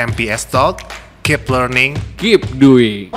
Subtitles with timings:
[0.00, 0.80] MPS Talk,
[1.20, 1.92] keep learning.
[2.16, 3.12] Keep doing.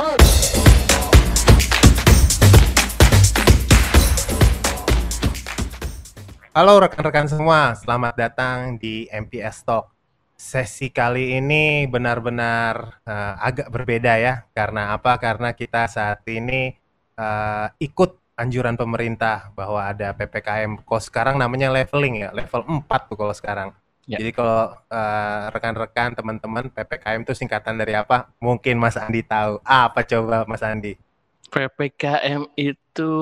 [6.51, 9.95] Halo rekan-rekan semua, selamat datang di MPS Talk.
[10.35, 14.43] Sesi kali ini benar-benar uh, agak berbeda ya.
[14.51, 15.15] Karena apa?
[15.23, 16.75] Karena kita saat ini
[17.15, 20.83] uh, ikut anjuran pemerintah bahwa ada PPKM.
[20.83, 23.71] Kalau sekarang namanya leveling ya, level 4 tuh kalau sekarang.
[24.03, 24.19] Ya.
[24.19, 28.27] Jadi kalau uh, rekan-rekan, teman-teman, PPKM itu singkatan dari apa?
[28.43, 29.63] Mungkin Mas Andi tahu.
[29.63, 30.99] Apa coba Mas Andi?
[31.47, 33.13] PPKM itu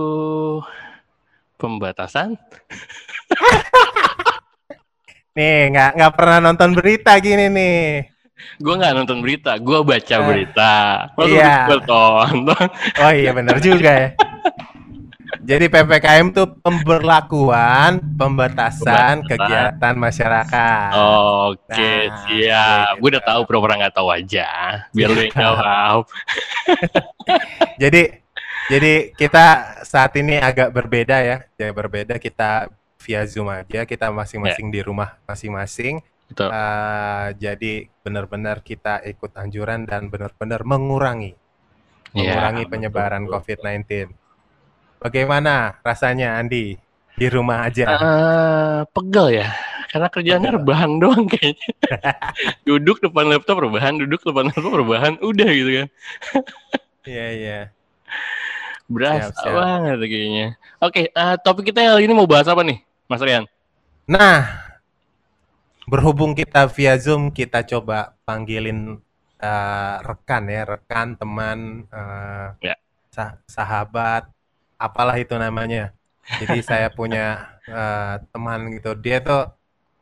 [1.62, 2.34] pembatasan?
[5.38, 8.04] Nih, nggak nggak pernah nonton berita gini nih.
[8.60, 10.74] Gue nggak nonton berita, gue baca Eh, berita.
[11.16, 11.54] Masa iya.
[11.72, 12.66] gue tonton?
[13.00, 14.10] Oh iya benar juga ya.
[15.42, 19.16] Jadi PPKM itu pemberlakuan pembatasan Pembatasan.
[19.26, 20.90] kegiatan masyarakat.
[20.94, 22.92] Oke, Nah, siap.
[23.02, 23.30] Gue udah gitu.
[23.34, 24.50] tahu pura-pura nggak tahu aja.
[24.94, 26.06] Biar lu yang jawab.
[27.82, 28.02] Jadi
[28.70, 29.46] jadi kita
[29.84, 31.38] saat ini agak berbeda ya.
[31.58, 32.70] Jadi berbeda kita
[33.02, 33.84] via Zoom aja.
[33.84, 36.00] Kita masing-masing di rumah masing-masing.
[36.32, 41.36] Eh, jadi benar-benar kita ikut anjuran dan benar-benar mengurangi
[42.16, 43.34] Iya, mengurangi penyebaran betul.
[43.36, 43.84] COVID-19.
[45.02, 46.78] Bagaimana rasanya Andi
[47.18, 47.86] di rumah aja?
[47.90, 49.48] Eh, pegel ya.
[49.92, 50.58] Karena kerjaannya Pegel.
[50.62, 51.68] rebahan doang kayaknya.
[52.68, 55.88] duduk depan laptop rebahan, duduk depan laptop rebahan, udah gitu kan.
[57.06, 57.60] Iya iya.
[58.92, 59.54] Berasa Siap, siap.
[59.56, 60.48] banget kayaknya.
[60.84, 63.46] Oke, eh, topik kita kali ini mau bahas apa nih, Mas Rian?
[64.08, 64.62] Nah,
[65.90, 68.80] berhubung kita via Zoom, kita coba panggilin
[69.42, 72.76] eh, rekan ya, rekan, teman, eh, Ya.
[73.16, 74.24] sah- sahabat,
[74.82, 75.94] apalah itu namanya.
[76.42, 79.54] Jadi saya punya eh, teman gitu, dia tuh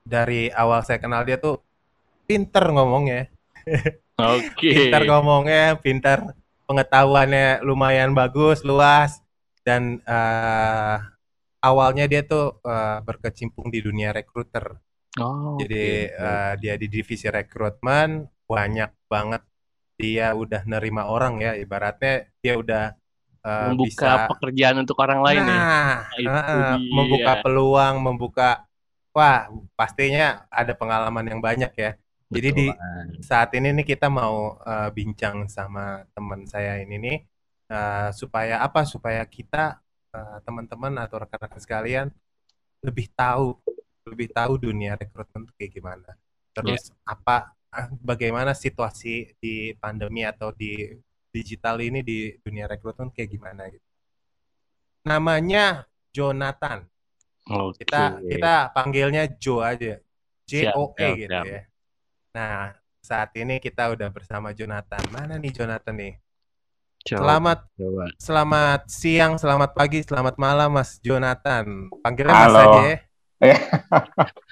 [0.07, 1.59] dari awal saya kenal dia tuh
[2.23, 3.27] pinter ngomongnya.
[4.15, 4.71] Oke.
[4.75, 6.19] pintar ngomongnya, pintar
[6.69, 9.19] pengetahuannya lumayan bagus, luas
[9.67, 10.97] dan eh,
[11.59, 14.79] awalnya dia tuh eh, berkecimpung di dunia rekruter.
[15.19, 19.43] Oh, Jadi eh, dia di divisi rekrutmen banyak banget
[19.99, 22.95] dia udah nerima orang ya, ibaratnya dia udah
[23.43, 25.55] eh, membuka bisa pekerjaan untuk orang lain ya.
[25.55, 26.93] Nah, Itu heeh, dia.
[26.95, 28.49] membuka peluang, membuka
[29.15, 31.91] wah, pastinya ada pengalaman yang banyak ya.
[32.29, 32.65] Jadi di
[33.25, 37.17] saat ini nih kita mau eh, bincang sama teman saya ini nih
[37.73, 38.85] eh, supaya apa?
[38.85, 39.81] Supaya kita
[40.13, 42.07] eh, teman-teman atau rekan-rekan sekalian
[42.85, 43.59] lebih tahu
[44.07, 46.09] lebih tahu dunia rekrutmen itu kayak gimana.
[46.53, 50.85] Terus apa eh, bagaimana situasi di pandemi atau di
[51.29, 53.85] digital ini di dunia rekrutmen kayak gimana gitu.
[55.05, 56.85] Namanya Jonathan.
[57.49, 57.81] Oke.
[57.81, 59.97] Kita kita panggilnya Joe aja.
[60.45, 61.45] J O E siap, gitu siap.
[61.45, 61.61] ya.
[62.33, 62.59] Nah,
[62.99, 65.01] saat ini kita udah bersama Jonathan.
[65.09, 66.13] Mana nih Jonathan nih?
[66.99, 68.05] Coba, Selamat coba.
[68.19, 71.87] selamat siang, selamat pagi, selamat malam Mas Jonathan.
[72.03, 72.97] Panggilnya Mas aja ya.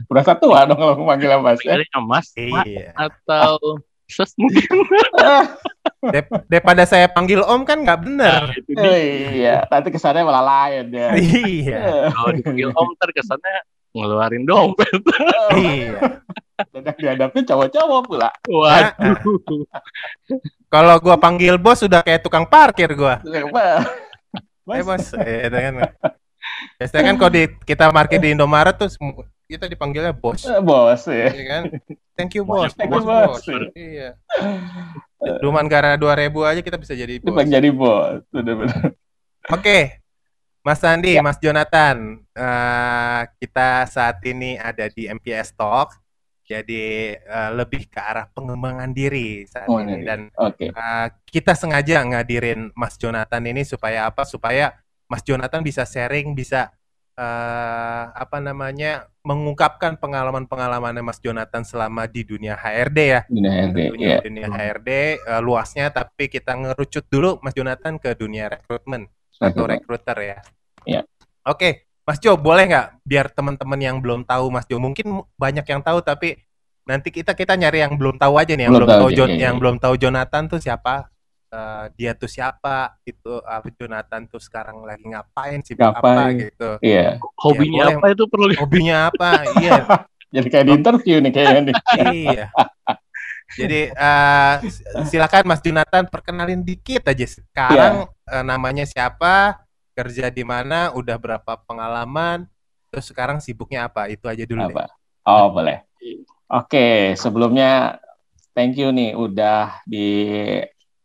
[0.10, 1.60] Berasa tua dong kalau manggil Mas.
[1.60, 1.76] ya.
[1.76, 2.88] Panggilnya Mas Pak, Iya.
[2.96, 3.58] atau
[4.08, 4.64] Ses mungkin.
[6.16, 8.42] Dep- daripada saya panggil Om kan nggak bener.
[8.56, 8.96] Nah, dia.
[9.36, 11.10] iya, nanti kesannya malah lain ya.
[11.48, 12.12] Iya.
[12.16, 13.56] Kalau dipanggil Om ntar kesannya
[13.92, 14.88] ngeluarin dompet.
[15.60, 16.24] Iya.
[16.74, 18.30] Dan dihadapi cowok-cowok pula.
[18.50, 19.18] Waduh.
[20.68, 23.22] Kalau gua panggil bos sudah kayak tukang parkir gua.
[24.68, 25.76] Mas, Eh bos, eh, kan.
[26.82, 28.90] Biasanya kan kalau di, kita parkir di Indomaret tuh
[29.48, 30.44] kita dipanggilnya bos.
[30.44, 31.32] eh, bos ya.
[31.32, 31.64] Iya kan?
[32.14, 33.42] Thank you bos, Thank bos, you, bos.
[33.42, 33.72] bos.
[33.74, 34.10] Iya.
[35.40, 36.04] Cuma gara 2000
[36.44, 37.32] aja kita bisa jadi bos.
[37.34, 38.22] Bang jadi bos.
[38.30, 38.94] Bener-bener.
[39.48, 40.04] Oke.
[40.62, 45.96] Mas Andi, Mas Jonathan, eh, kita saat ini ada di MPS Talk.
[46.44, 50.04] Jadi eh, lebih ke arah pengembangan diri saat Oh, ini ini.
[50.04, 50.72] dan Oke.
[50.72, 54.28] eh, kita sengaja ngadirin Mas Jonathan ini supaya apa?
[54.28, 54.76] Supaya
[55.08, 56.72] Mas Jonathan bisa sharing, bisa
[57.18, 63.22] eh, apa namanya mengungkapkan pengalaman-pengalamannya Mas Jonathan selama di dunia HRD ya.
[63.28, 63.78] Dunia HRD.
[63.90, 64.18] Tentunya Iya.
[64.22, 70.18] dunia HRD eh, luasnya, tapi kita ngerucut dulu Mas Jonathan ke dunia rekrutmen atau rekruter
[70.18, 70.38] ya.
[70.86, 71.02] Iya.
[71.44, 75.82] Oke, Mas Jo, boleh nggak biar teman-teman yang belum tahu Mas Jo, mungkin banyak yang
[75.82, 76.40] tahu tapi
[76.88, 79.18] nanti kita kita nyari yang belum tahu aja nih, yang Belum belum, tahu tahu aja,
[79.20, 79.62] Jon- iya, yang iya.
[79.62, 81.12] belum tahu Jonathan tuh siapa,
[81.48, 87.24] Eh, dia tuh siapa, itu apa Jonathan tuh sekarang lagi ngapain sih apa gitu, Iya.
[87.40, 87.96] Hobinya boleh.
[87.96, 89.32] apa itu perlu hobinya apa,
[89.64, 89.88] iya,
[90.28, 91.76] Jadi kayak di interview nih kayaknya nih.
[92.12, 92.46] iya.
[93.56, 94.54] Jadi eh,
[95.08, 98.36] silakan Mas Jonathan perkenalin dikit aja sekarang Iya.
[98.36, 99.64] eh, namanya siapa,
[99.96, 102.44] kerja di mana, udah berapa pengalaman,
[102.92, 104.12] terus sekarang sibuknya apa?
[104.12, 104.76] Itu aja dulu deh.
[104.76, 104.92] Apa?
[105.24, 105.80] Oh, boleh.
[106.52, 108.04] Oke, sebelumnya
[108.52, 109.80] thank you nih udah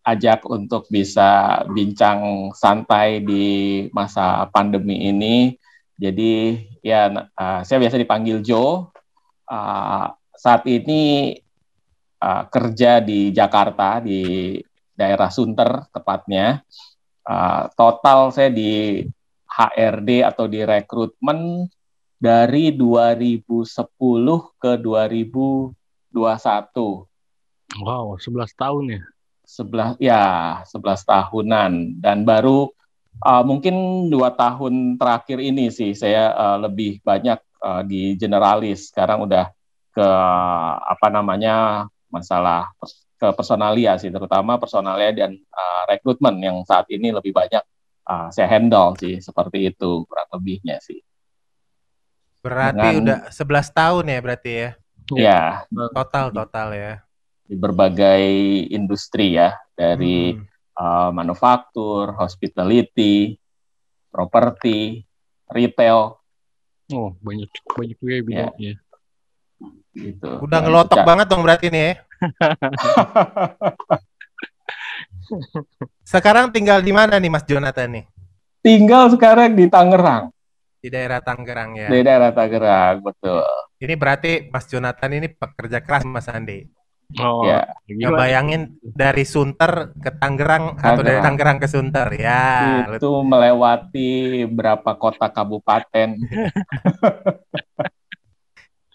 [0.02, 3.46] diajak untuk bisa bincang santai di
[3.94, 5.54] masa pandemi ini.
[5.94, 7.06] Jadi ya
[7.38, 8.90] uh, saya biasa dipanggil Joe.
[9.46, 11.38] Uh, saat ini
[12.18, 14.58] uh, kerja di Jakarta di
[14.98, 16.66] daerah Sunter tepatnya.
[17.22, 19.06] Uh, total saya di
[19.46, 21.70] HRD atau di rekrutmen
[22.18, 23.62] dari 2010
[24.58, 25.70] ke 2021.
[27.78, 29.02] Wow, 11 tahun ya?
[29.42, 32.70] Sebelah ya, 11 tahunan dan baru
[33.20, 38.88] uh, mungkin dua tahun terakhir ini sih saya uh, lebih banyak uh, di generalis.
[38.88, 39.50] Sekarang udah
[39.92, 40.08] ke
[40.88, 42.72] apa namanya masalah
[43.20, 47.62] ke personalia sih, terutama personalia dan uh, rekrutmen yang saat ini lebih banyak
[48.08, 50.98] uh, saya handle sih seperti itu kurang lebihnya sih.
[52.42, 54.70] Berarti Dengan, udah 11 tahun ya berarti ya?
[55.14, 55.42] Ya.
[55.94, 56.92] Total total ya.
[57.42, 58.24] Di berbagai
[58.72, 60.44] industri ya, dari hmm.
[60.78, 63.36] uh, manufaktur, hospitality,
[64.08, 65.04] properti,
[65.50, 66.16] retail.
[66.92, 68.72] Oh, banyak banyak juga ya bidangnya.
[68.72, 68.80] Ya.
[69.92, 70.30] Gitu.
[70.40, 71.94] Udah ngelotok banget dong berarti nih ya.
[76.12, 78.04] Sekarang tinggal di mana nih Mas Jonathan nih?
[78.62, 80.30] Tinggal sekarang di Tangerang.
[80.82, 81.88] Di daerah Tangerang ya.
[81.90, 83.42] Di daerah Tangerang, betul.
[83.82, 86.66] Ini berarti Mas Jonathan ini pekerja keras Mas Andi.
[87.20, 87.68] Oh, ya.
[88.16, 92.86] bayangin dari Sunter ke Tangerang atau dari Tangerang ke Sunter ya.
[92.96, 96.08] Itu melewati berapa kota kabupaten.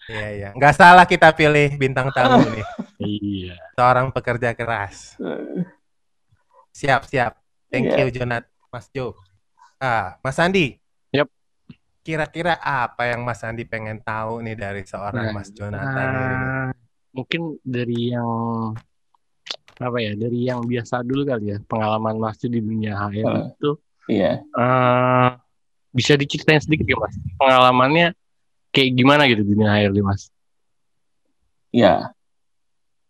[0.08, 2.64] Iya iya, nggak salah kita pilih bintang tamu nih.
[2.96, 3.60] Iya.
[3.76, 5.20] Seorang pekerja keras.
[6.72, 7.36] Siap, siap.
[7.68, 8.08] Thank yeah.
[8.08, 8.48] you, Jonat.
[8.72, 9.12] Mas Jo.
[9.76, 10.80] Ah, Mas Andi.
[11.12, 11.28] Yep.
[12.00, 16.44] Kira-kira apa yang Mas Andi pengen tahu nih dari seorang nah, Mas Jonathan uh, ini?
[17.14, 18.72] Mungkin dari yang
[19.78, 20.12] apa ya?
[20.18, 21.58] Dari yang biasa dulu kali ya.
[21.64, 23.70] Pengalaman Mas di dunia HR uh, itu.
[24.08, 24.42] Iya.
[24.52, 25.36] Uh,
[25.92, 27.14] bisa diceritain sedikit ya, Mas?
[27.38, 28.16] Pengalamannya
[28.70, 30.30] kayak gimana gitu di dunia HRD, Mas?
[31.72, 32.12] Iya.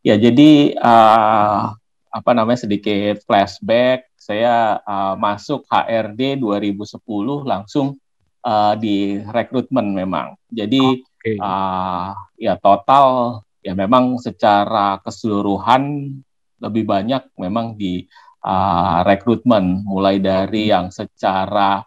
[0.06, 1.74] Ya, jadi uh,
[2.08, 6.98] apa namanya sedikit flashback saya uh, masuk HRD 2010
[7.44, 8.00] langsung
[8.44, 11.36] uh, di rekrutmen memang jadi okay.
[11.38, 16.14] uh, ya total ya memang secara keseluruhan
[16.58, 18.06] lebih banyak memang di
[18.42, 21.82] uh, rekrutmen mulai dari yang secara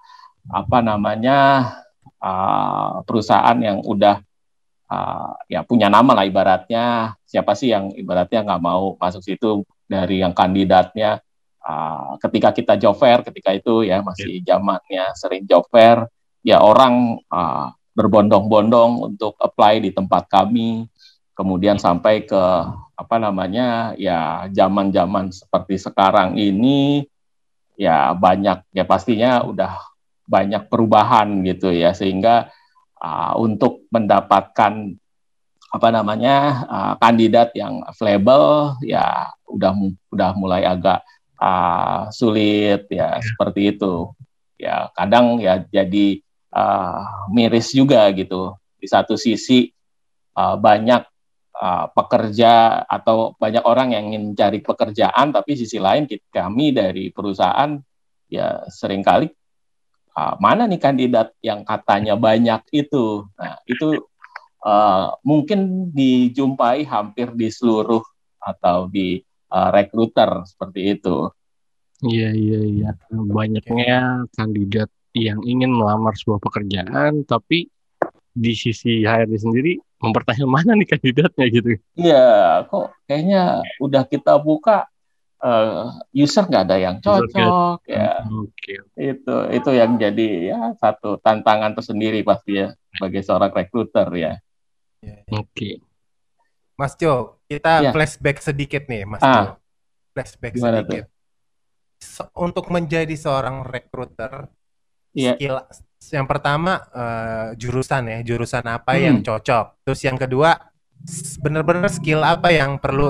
[0.50, 1.70] apa namanya
[2.18, 4.20] uh, perusahaan yang udah
[4.90, 7.16] uh, ya punya nama lah ibaratnya.
[7.28, 11.20] Siapa sih yang ibaratnya nggak mau masuk situ dari yang kandidatnya?
[11.62, 14.58] Uh, ketika kita job fair ketika itu ya masih iya.
[14.58, 16.10] zamannya sering job fair
[16.42, 20.90] ya orang uh, berbondong-bondong untuk apply di tempat kami
[21.34, 22.44] kemudian sampai ke
[22.96, 27.08] apa namanya ya zaman-zaman seperti sekarang ini
[27.80, 29.80] ya banyak ya pastinya udah
[30.30, 32.54] banyak perubahan gitu ya sehingga
[33.02, 34.96] uh, untuk mendapatkan
[35.72, 36.36] apa namanya
[36.68, 39.72] uh, kandidat yang available ya udah
[40.12, 41.00] udah mulai agak
[41.40, 43.24] uh, sulit ya, ya.
[43.24, 44.12] seperti itu.
[44.62, 46.22] Ya kadang ya jadi
[46.54, 48.54] uh, miris juga gitu.
[48.78, 49.72] Di satu sisi
[50.38, 51.11] uh, banyak
[51.58, 57.76] uh, pekerja atau banyak orang yang ingin cari pekerjaan tapi sisi lain kami dari perusahaan
[58.32, 59.28] ya sering kali
[60.16, 63.28] uh, mana nih kandidat yang katanya banyak itu?
[63.40, 64.04] Nah itu
[64.64, 68.04] uh, mungkin dijumpai hampir di seluruh
[68.42, 69.22] atau di
[69.52, 71.30] uh, rekruter seperti itu.
[72.02, 72.90] Iya iya iya.
[73.14, 77.68] Banyaknya kandidat yang ingin melamar sebuah pekerjaan tapi
[78.32, 81.70] di sisi HRD sendiri mempertanyakan mana nih kandidatnya gitu.
[81.96, 82.26] Iya
[82.68, 84.90] kok kayaknya udah kita buka
[85.42, 88.26] uh, user nggak ada yang cocok ya.
[88.26, 88.78] Okay.
[88.98, 94.34] Itu itu yang jadi ya satu tantangan tersendiri pasti ya sebagai seorang rekruter ya.
[95.02, 95.38] Ya, ya.
[95.38, 95.46] Oke.
[95.54, 95.74] Okay.
[96.78, 97.92] Mas Jo, kita ya.
[97.94, 99.34] flashback sedikit nih, Mas ah.
[99.34, 99.42] Jo.
[100.18, 101.06] Flashback Gimana sedikit.
[102.02, 104.50] So, untuk menjadi seorang recruiter,
[105.16, 105.36] ya.
[105.36, 105.58] skill
[106.12, 109.02] yang pertama uh, jurusan ya, jurusan apa hmm.
[109.02, 109.66] yang cocok.
[109.88, 110.60] Terus yang kedua,
[111.40, 113.10] benar-benar skill apa yang perlu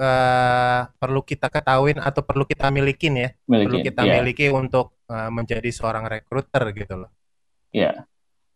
[0.00, 4.14] uh, perlu kita ketahuin atau perlu kita milikin ya, milikin, perlu kita yeah.
[4.18, 7.10] miliki untuk uh, menjadi seorang recruiter gitu loh.
[7.70, 8.04] Iya.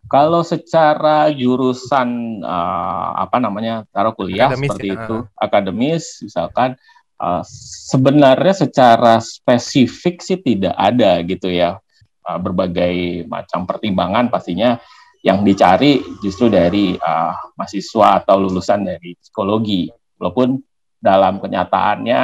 [0.05, 4.97] Kalau secara jurusan uh, apa namanya taruh kuliah akademis, seperti ya.
[5.01, 6.71] itu akademis misalkan
[7.17, 7.41] uh,
[7.89, 11.81] sebenarnya secara spesifik sih tidak ada gitu ya
[12.25, 14.81] uh, berbagai macam pertimbangan pastinya
[15.25, 19.89] yang dicari justru dari uh, mahasiswa atau lulusan dari psikologi.
[20.21, 20.61] Walaupun
[21.01, 22.21] dalam kenyataannya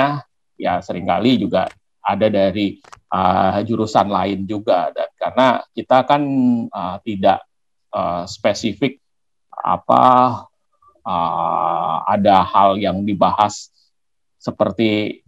[0.60, 1.68] ya sering kali juga
[2.04, 2.76] ada dari
[3.12, 4.92] uh, jurusan lain juga.
[4.92, 6.22] Dan karena kita kan
[6.68, 7.40] uh, tidak
[7.92, 9.00] uh, spesifik
[9.60, 10.04] apa
[11.04, 13.72] uh, ada hal yang dibahas
[14.40, 15.20] seperti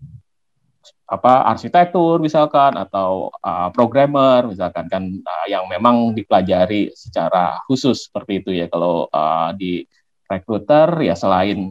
[1.12, 8.40] apa arsitektur misalkan atau uh, programmer misalkan kan uh, yang memang dipelajari secara khusus seperti
[8.40, 8.66] itu ya.
[8.72, 9.84] Kalau uh, di
[10.24, 11.68] recruiter ya selain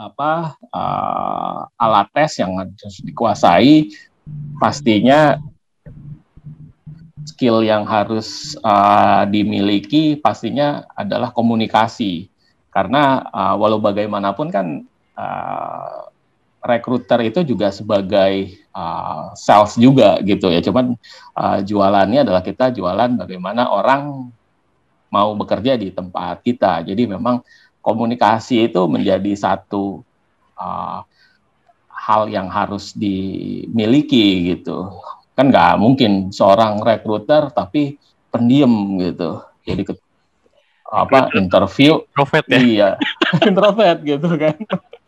[0.00, 3.92] apa uh, alat tes yang harus dikuasai
[4.56, 5.36] pastinya
[7.28, 12.32] skill yang harus uh, dimiliki pastinya adalah komunikasi.
[12.72, 14.88] Karena uh, walau bagaimanapun kan
[15.20, 16.08] uh,
[16.62, 20.62] recruiter itu juga sebagai uh, sales juga gitu ya.
[20.62, 20.94] Cuman
[21.34, 24.30] uh, jualannya adalah kita jualan bagaimana orang
[25.12, 26.86] mau bekerja di tempat kita.
[26.86, 27.42] Jadi memang
[27.82, 30.06] komunikasi itu menjadi satu
[30.56, 31.02] uh,
[31.90, 34.88] hal yang harus dimiliki gitu.
[35.34, 37.98] Kan nggak mungkin seorang recruiter tapi
[38.30, 39.42] pendiam gitu.
[39.66, 39.82] Jadi
[40.92, 42.90] apa interview introvert ya iya
[43.48, 44.56] introvert gitu kan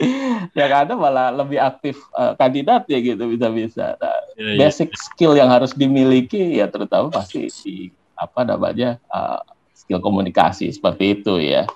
[0.58, 5.52] yang ada malah lebih aktif uh, kandidat ya gitu bisa-bisa nah, ya, basic skill yang
[5.52, 9.44] harus dimiliki ya terutama pasti di apa namanya uh,
[9.76, 11.68] skill komunikasi seperti itu ya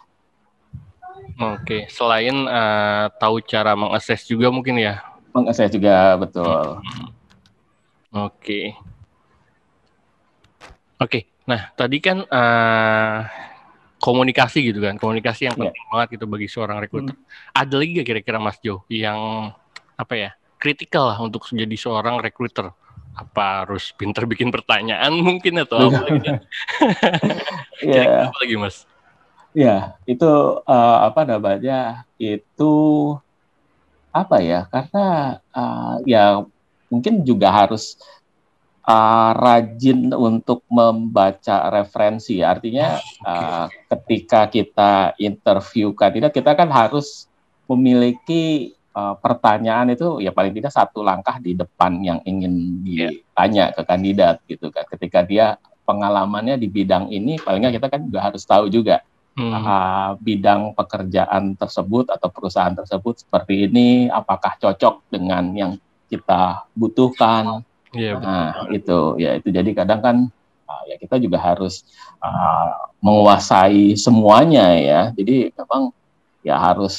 [1.39, 4.99] Oke, selain uh, tahu cara mengakses juga mungkin ya.
[5.31, 6.83] Mengakses juga betul.
[6.83, 8.27] Hmm.
[8.27, 8.75] Oke.
[10.99, 13.23] Oke, nah tadi kan uh,
[13.99, 15.63] komunikasi gitu kan komunikasi yang iya.
[15.69, 15.93] penting yeah.
[15.93, 17.55] banget gitu bagi seorang rekruter hmm.
[17.55, 19.53] ada lagi gak kira-kira Mas Jo yang
[19.99, 22.71] apa ya kritikal lah untuk menjadi seorang rekruter
[23.19, 26.31] apa harus pinter bikin pertanyaan mungkin atau apa lagi
[27.83, 28.31] yeah.
[28.31, 28.87] apa lagi Mas
[29.53, 30.31] ya yeah, itu
[30.63, 32.75] uh, apa namanya itu
[34.15, 36.47] apa ya karena uh, ya
[36.89, 37.99] mungkin juga harus
[38.89, 42.41] uh, rajin untuk membaca referensi.
[42.41, 47.29] Artinya uh, ketika kita interview kandidat, kita kan harus
[47.69, 53.13] memiliki uh, pertanyaan itu ya paling tidak satu langkah di depan yang ingin iya.
[53.13, 54.89] ditanya ke kandidat gitu kan.
[54.89, 59.05] Ketika dia pengalamannya di bidang ini, palingnya kita kan juga harus tahu juga
[59.37, 59.53] hmm.
[59.53, 65.73] uh, bidang pekerjaan tersebut atau perusahaan tersebut seperti ini, apakah cocok dengan yang
[66.09, 70.17] kita butuhkan Iya, nah, itu ya itu jadi kadang kan
[70.69, 71.85] uh, ya kita juga harus
[72.21, 75.01] uh, menguasai semuanya ya.
[75.17, 75.93] Jadi memang
[76.45, 76.97] ya harus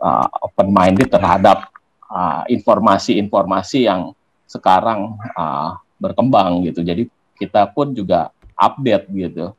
[0.00, 1.68] uh, open minded terhadap
[2.48, 4.00] informasi-informasi uh, yang
[4.48, 6.80] sekarang uh, berkembang gitu.
[6.80, 9.52] Jadi kita pun juga update gitu.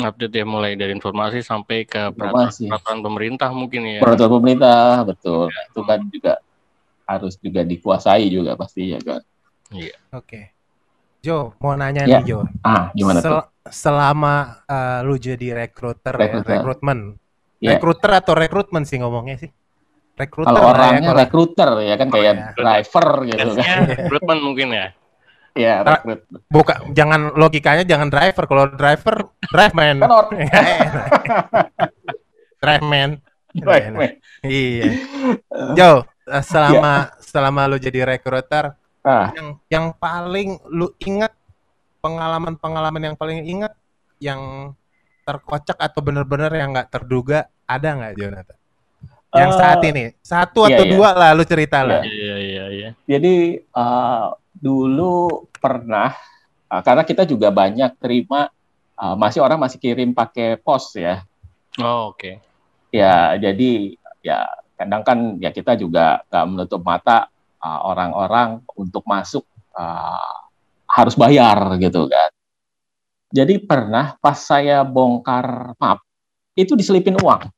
[0.00, 4.00] Update ya mulai dari informasi sampai ke peraturan, pemerintah mungkin ya.
[4.00, 5.52] Peraturan pemerintah betul.
[5.52, 5.62] Ya.
[5.68, 6.40] Itu kan juga
[7.04, 9.20] harus juga dikuasai juga pastinya kan.
[9.72, 9.96] Iya.
[10.12, 10.22] Oke.
[10.22, 10.44] Okay.
[11.22, 12.18] Jo, mau nanya ya.
[12.18, 12.38] nih Jo.
[12.66, 13.42] Ah, gimana Sel tuh?
[13.70, 17.14] Selama uh, lu jadi recruiter, ya, rekrutmen.
[17.62, 17.78] Ya.
[17.78, 19.50] Recruiter atau rekrutmen sih ngomongnya sih?
[20.18, 22.46] Recruiter kalau orangnya ya, recruiter ya kan kayak oh, ya.
[22.58, 23.80] driver gitu kan.
[23.96, 24.86] Rekrutmen mungkin ya.
[25.52, 26.20] Iya, rekrut.
[26.48, 28.44] Buka, jangan logikanya jangan driver.
[28.48, 29.16] Kalau driver,
[29.52, 29.96] drive man.
[30.00, 30.26] Kan or
[32.62, 33.10] drive man.
[33.52, 34.10] Drive man.
[34.40, 34.86] Iya.
[35.78, 37.20] Jo, eh, selama ya.
[37.20, 39.34] selama lu jadi recruiter, Ah.
[39.34, 41.34] Yang yang paling lu ingat
[41.98, 43.74] pengalaman-pengalaman yang paling ingat
[44.22, 44.74] yang
[45.26, 48.58] terkocak atau benar-benar yang nggak terduga ada nggak Jonathan?
[49.32, 50.92] Yang uh, saat ini satu iya, atau iya.
[50.94, 52.02] dua lah lu cerita lah.
[52.06, 52.88] Iya iya iya.
[53.06, 56.14] Jadi uh, dulu pernah
[56.70, 58.46] uh, karena kita juga banyak terima
[58.98, 61.26] uh, masih orang masih kirim pakai pos ya.
[61.82, 62.22] Oh oke.
[62.22, 62.34] Okay.
[62.94, 64.46] Ya jadi ya
[64.78, 67.30] kadang kan ya kita juga nggak menutup mata Uh,
[67.62, 69.46] orang-orang uh, untuk masuk
[69.78, 70.42] uh,
[70.90, 72.30] harus bayar gitu kan.
[73.32, 76.04] Jadi pernah pas saya bongkar map
[76.52, 77.48] itu diselipin uang.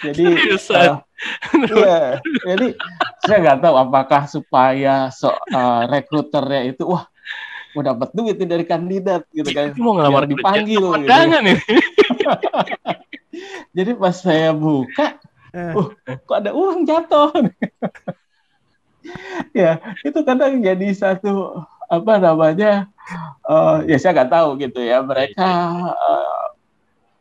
[0.00, 0.96] Jadi uh,
[1.68, 2.72] iya, jadi
[3.20, 7.04] saya nggak tahu apakah supaya so, uh, rekruternya itu wah
[7.76, 9.76] mau dapat duit nih dari kandidat gitu kan.
[9.76, 11.06] Mau ngelamar dipanggil gitu.
[13.76, 15.19] Jadi pas saya buka
[15.54, 17.30] uh, kok ada uang jatuh?
[19.56, 22.86] Ya itu kadang jadi satu apa namanya
[23.48, 25.48] uh, ya saya nggak tahu gitu ya mereka
[25.90, 26.46] uh,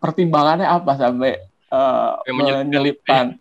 [0.04, 1.40] pertimbangannya apa sampai
[1.72, 3.40] uh, menyelipkan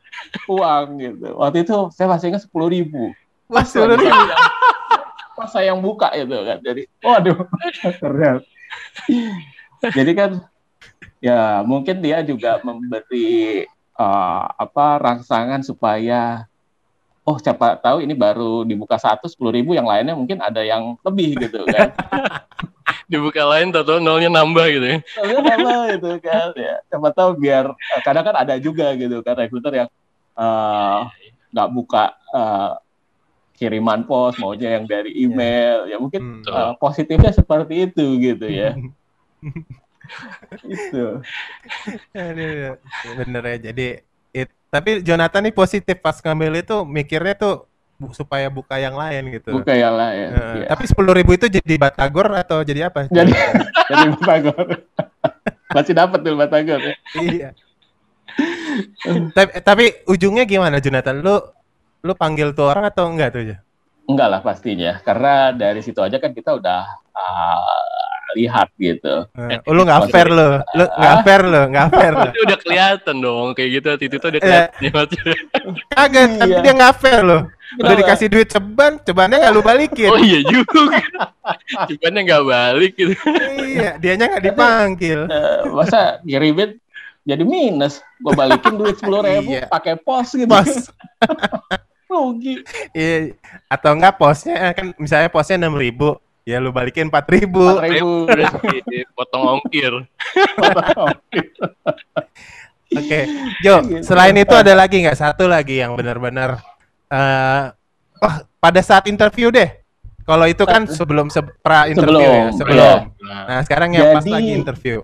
[0.49, 1.28] uang gitu.
[1.37, 3.12] Waktu itu saya masih ingat sepuluh ribu.
[3.50, 4.23] Mas sepuluh ribu.
[5.38, 7.38] pas saya yang buka itu kan jadi waduh
[8.02, 8.42] ternyata.
[9.95, 10.30] Jadi kan
[11.23, 13.66] ya mungkin dia juga memberi
[13.98, 16.46] uh, apa rangsangan supaya
[17.28, 21.36] oh siapa tahu ini baru dibuka satu sepuluh ribu yang lainnya mungkin ada yang lebih
[21.36, 21.92] gitu kan.
[23.08, 24.98] Dibuka lain total nolnya nambah gitu ya.
[25.20, 26.76] Nolnya nambah gitu kan ya.
[26.88, 27.72] Siapa tahu biar
[28.04, 29.88] kadang kan ada juga gitu kan rekruter yang
[30.36, 31.08] uh,
[31.52, 32.76] nggak buka uh,
[33.56, 35.24] kiriman pos maunya yang dari iya.
[35.24, 35.76] email.
[35.88, 36.52] Ya mungkin hmm.
[36.52, 38.76] uh, positifnya seperti itu gitu ya
[40.72, 41.04] itu
[43.16, 43.88] bener ya jadi
[44.68, 47.64] tapi Jonathan nih positif pas ngambil itu mikirnya tuh
[47.96, 49.56] bu, supaya buka yang lain gitu.
[49.56, 50.28] Buka yang lain.
[50.36, 50.66] Uh, iya.
[50.68, 53.08] Tapi sepuluh ribu itu jadi batagor atau jadi apa?
[53.16, 53.32] Jadi
[53.88, 54.66] jadi batagor.
[55.76, 56.80] Masih dapat tuh batagor.
[56.80, 56.94] Ya?
[57.16, 57.50] iya.
[59.32, 61.24] tapi, tapi ujungnya gimana Jonathan?
[61.24, 61.40] Lu
[62.04, 63.56] lu panggil tuh orang atau enggak tuh ya?
[64.08, 66.80] Enggak lah pastinya, karena dari situ aja kan kita udah
[67.12, 69.25] uh, lihat gitu.
[69.32, 72.28] Uh, lu nggak fair lo, lu nggak fair lo, nggak fair lo.
[72.28, 74.62] Itu udah kelihatan dong, kayak gitu itu tuh udah iya.
[74.75, 75.37] kelihatan.
[75.94, 76.61] Kagak, tapi iya.
[76.61, 77.38] dia nggak fair lo.
[77.76, 80.11] Udah dikasih duit ceban, cebannya nggak lu balikin.
[80.12, 81.00] Oh iya juga.
[81.88, 83.14] cebannya nggak balik gitu.
[83.64, 85.28] iya, dianya nggak dipanggil.
[85.28, 86.76] Uh, masa ngirimin
[87.28, 89.68] jadi minus, gua balikin duit sepuluh ribu, iya.
[89.68, 90.49] pakai pos gitu.
[90.49, 90.88] Pos.
[92.08, 92.64] Rugi.
[92.97, 93.37] Iya,
[93.68, 96.16] atau enggak posnya kan misalnya posnya enam ribu,
[96.48, 97.60] Ya lu balikin empat ribu.
[97.60, 98.24] Empat ribu.
[99.12, 99.92] Potong ongkir.
[102.88, 103.22] Oke, okay.
[103.60, 103.84] Jo.
[103.84, 104.00] Gitu.
[104.00, 106.56] Selain itu ada lagi nggak satu lagi yang benar-benar
[107.12, 107.68] uh,
[108.24, 109.76] oh pada saat interview deh.
[110.24, 112.96] Kalau itu kan sebelum se pra interview sebelum, ya, sebelum.
[113.20, 113.36] Ya.
[113.44, 114.98] Nah sekarang yang Jadi, pas lagi interview.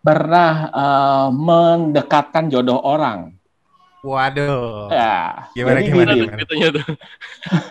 [0.00, 3.35] Pernah uh, mendekatkan jodoh orang.
[4.06, 4.86] Waduh.
[4.94, 5.50] Ya.
[5.50, 6.12] Gimana jadi gimana?
[6.14, 6.68] gimana?
[6.78, 6.86] tuh.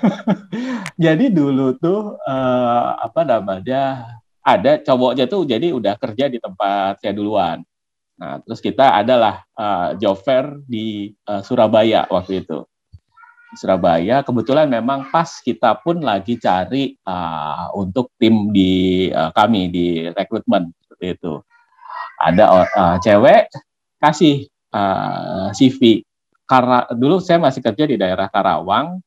[1.08, 4.12] jadi dulu tuh uh, apa namanya
[4.44, 7.63] ada cowoknya tuh jadi udah kerja di tempat saya duluan.
[8.20, 12.68] Nah, terus kita adalah uh, job fair di uh, Surabaya waktu itu.
[13.56, 19.88] Surabaya kebetulan memang pas kita pun lagi cari uh, untuk tim di uh, kami di
[20.12, 21.33] rekrutmen seperti itu.
[22.20, 23.48] Ada uh, cewek
[24.03, 26.04] kasih uh, CV
[26.46, 29.01] karena dulu saya masih kerja di daerah Karawang,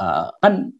[0.00, 0.72] uh, kan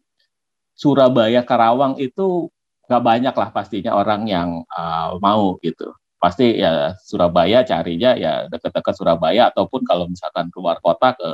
[0.73, 2.49] Surabaya Karawang itu
[2.89, 5.93] nggak banyak lah pastinya orang yang uh, mau gitu.
[6.17, 11.29] Pasti ya Surabaya carinya ya dekat-dekat Surabaya ataupun kalau misalkan keluar kota ke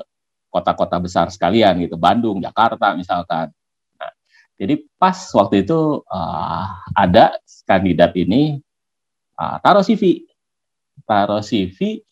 [0.52, 3.52] kota-kota besar sekalian gitu, Bandung, Jakarta misalkan.
[4.00, 4.12] Nah,
[4.60, 7.36] jadi pas waktu itu uh, ada
[7.68, 8.60] kandidat ini
[9.40, 10.28] uh, taruh CV,
[11.08, 12.04] taruh CV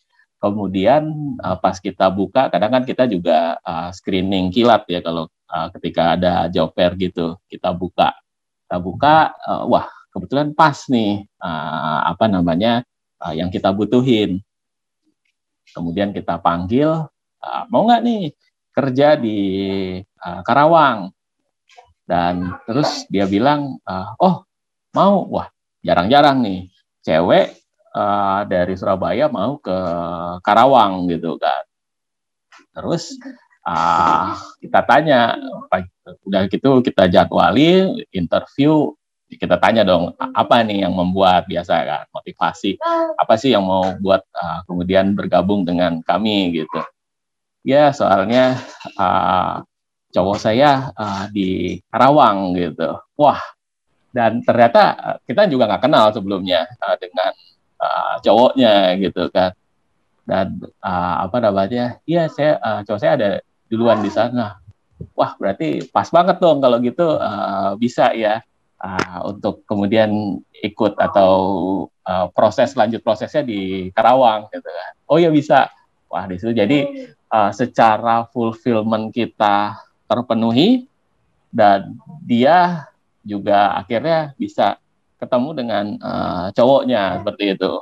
[0.46, 1.02] Kemudian
[1.42, 6.14] uh, pas kita buka, kadang kan kita juga uh, screening kilat ya kalau uh, ketika
[6.14, 8.14] ada job fair gitu, kita buka,
[8.66, 12.86] kita buka, uh, wah kebetulan pas nih uh, apa namanya
[13.18, 14.38] uh, yang kita butuhin.
[15.74, 17.10] Kemudian kita panggil,
[17.42, 18.22] uh, mau nggak nih
[18.70, 19.38] kerja di
[20.00, 21.10] uh, Karawang?
[22.06, 24.46] Dan terus dia bilang, uh, oh
[24.94, 25.50] mau, wah
[25.82, 26.70] jarang-jarang nih
[27.02, 27.65] cewek
[27.96, 29.78] uh, dari Surabaya mau ke
[30.44, 31.64] Karawang gitu kan.
[32.76, 33.16] Terus
[33.64, 35.40] uh, kita tanya,
[36.28, 38.92] udah gitu kita jadwali interview,
[39.26, 42.76] kita tanya dong apa nih yang membuat biasa kan motivasi,
[43.16, 46.84] apa sih yang mau buat uh, kemudian bergabung dengan kami gitu.
[47.66, 48.60] Ya soalnya
[48.94, 49.64] uh,
[50.14, 53.02] cowok saya uh, di Karawang gitu.
[53.18, 53.40] Wah
[54.14, 57.32] dan ternyata kita juga nggak kenal sebelumnya uh, dengan
[57.80, 59.52] uh, cowoknya gitu kan.
[60.26, 63.30] Dan uh, apa namanya iya saya uh, cowok saya ada
[63.70, 64.58] duluan di sana.
[65.12, 68.40] Wah berarti pas banget dong kalau gitu uh, bisa ya
[68.80, 71.32] uh, untuk kemudian ikut atau
[72.08, 74.92] uh, proses lanjut prosesnya di Karawang gitu kan.
[75.06, 75.70] Oh ya bisa.
[76.06, 76.54] Wah di situ.
[76.54, 80.86] Jadi uh, secara fulfillment kita terpenuhi
[81.50, 82.86] dan dia
[83.26, 84.78] juga akhirnya bisa
[85.16, 87.72] ketemu dengan uh, cowoknya seperti itu.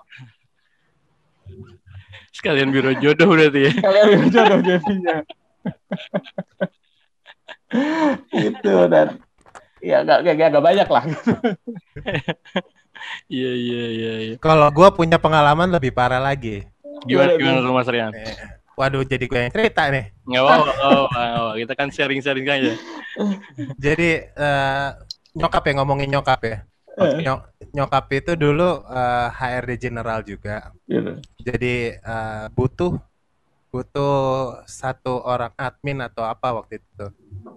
[2.34, 3.72] Sekalian biro jodoh berarti ya.
[3.74, 5.16] Sekalian biro jodoh jadinya.
[8.30, 9.18] itu dan
[9.82, 11.04] ya gak, gak, gak, gak banyak lah.
[13.28, 14.12] Iya iya iya.
[14.30, 14.34] iya.
[14.40, 16.64] Kalau gue punya pengalaman lebih parah lagi.
[17.04, 18.12] Gimana gimana tuh Mas Rian?
[18.16, 18.36] Eh,
[18.78, 20.14] waduh jadi gue yang cerita nih.
[20.24, 22.72] Nggak apa-apa, oh, oh, kita kan sharing-sharing aja.
[23.76, 24.88] jadi uh,
[25.36, 26.56] nyokap ya ngomongin nyokap ya.
[26.94, 27.26] Eh.
[27.26, 27.40] Nyok
[27.74, 30.70] nyokap itu dulu uh, eh, HRD general juga.
[30.86, 31.18] Yeah.
[31.42, 32.94] Jadi uh, butuh
[33.74, 34.14] butuh
[34.70, 37.06] satu orang admin atau apa waktu itu.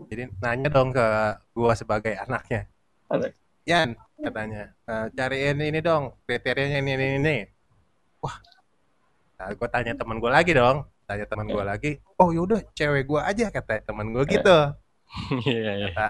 [0.09, 1.05] Jadi nanya dong ke
[1.53, 2.65] gua sebagai anaknya.
[3.13, 3.37] Anak.
[3.69, 7.37] Yan katanya uh, cariin ini dong kriterianya ini ini ini.
[8.17, 8.33] Wah,
[9.37, 10.89] nah, gue tanya temen gue lagi dong.
[11.07, 14.75] tanya teman gue lagi oh yaudah cewek gue aja kata teman gue gitu
[15.47, 15.87] Iya, iya.
[15.95, 16.07] kata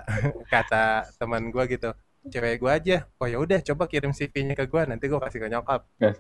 [0.50, 0.86] kata
[1.22, 1.94] teman gue gitu
[2.28, 5.48] cewek gue aja oh ya udah coba kirim CV-nya ke gue nanti gue kasih ke
[5.50, 6.20] nyokap Yes.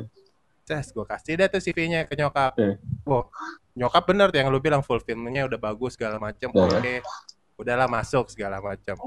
[0.68, 2.60] Ces, gue kasih deh tuh CV-nya ke nyokap.
[2.60, 2.76] Eh.
[3.08, 3.32] Wow,
[3.72, 6.52] nyokap bener tuh yang lu bilang full filmnya udah bagus segala macem.
[6.52, 6.60] Ya.
[6.60, 6.96] Oke,
[7.56, 9.00] udahlah masuk segala macem.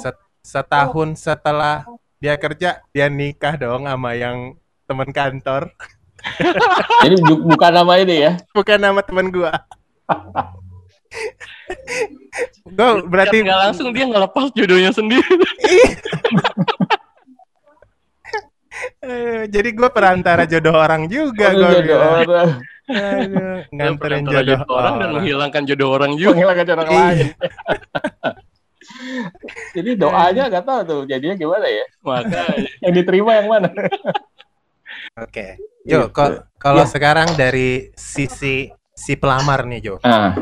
[0.00, 1.84] Set- setahun setelah
[2.16, 4.56] dia kerja, dia nikah dong sama yang
[4.88, 5.68] teman kantor,
[7.28, 8.32] bu- bukan nama ini ya.
[8.56, 9.52] bukan nama teman gua.
[12.64, 15.36] Gue berarti nggak langsung dia nggak lepas jodohnya sendiri.
[19.02, 21.70] eh, jadi gue perantara jodoh orang juga gue.
[21.74, 22.50] jadi orang
[22.88, 25.14] Aduh, nganterin Antara jodoh orang dan orang.
[25.20, 26.32] menghilangkan jodoh orang juga.
[26.32, 26.96] menghilangkan orang Iya.
[26.98, 27.26] lain.
[29.70, 31.84] Jadi doanya nggak tahu tuh jadinya gimana ya.
[32.00, 32.68] Makanya.
[32.82, 33.68] Yang diterima yang mana?
[35.14, 36.32] Oke, Jo, Gitu.
[36.56, 36.88] kalau Ya.
[36.88, 40.34] sekarang dari sisi si pelamar nih Jo, Nah,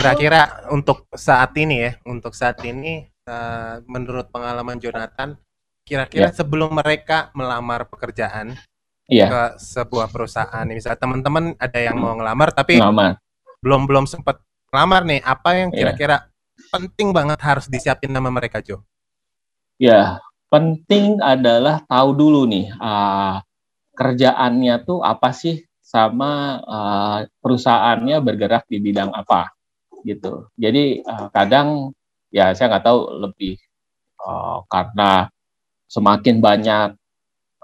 [0.00, 0.40] kira-kira
[0.72, 5.36] untuk saat ini ya, untuk saat ini eh, menurut pengalaman Jonathan,
[5.84, 8.56] kira-kira sebelum mereka melamar pekerjaan
[9.04, 13.20] iya, ke sebuah perusahaan, misalnya teman-teman ada yang mau ngelamar tapi nama.
[13.60, 14.40] belum belum sempat
[14.72, 15.92] ngelamar nih, apa yang Iya.
[15.92, 16.16] kira-kira
[16.72, 18.80] penting banget harus disiapin nama mereka Jo?
[19.76, 23.44] Ya, penting adalah tahu dulu nih ah,
[23.96, 29.59] kerjaannya tuh apa sih sama ah, perusahaannya bergerak di bidang apa
[30.04, 30.48] gitu.
[30.56, 31.92] Jadi ah, kadang
[32.30, 33.54] ya saya nggak tahu lebih
[34.22, 35.28] ah, karena
[35.90, 36.88] semakin banyak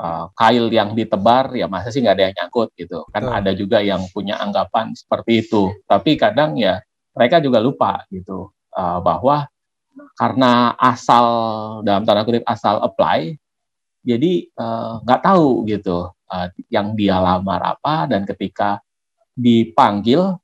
[0.01, 3.07] ah, kail yang ditebar ya masa sih nggak ada yang nyangkut gitu.
[3.11, 3.39] Kan Betul.
[3.39, 5.73] ada juga yang punya anggapan seperti itu.
[5.87, 6.83] Tapi kadang ya
[7.17, 9.49] mereka juga lupa gitu ah, bahwa
[10.17, 11.27] karena asal
[11.81, 13.33] dalam tanda kutip asal apply
[14.05, 14.45] jadi
[15.03, 18.85] nggak tahu gitu eh, yang dia lamar apa dan ketika
[19.37, 20.41] dipanggil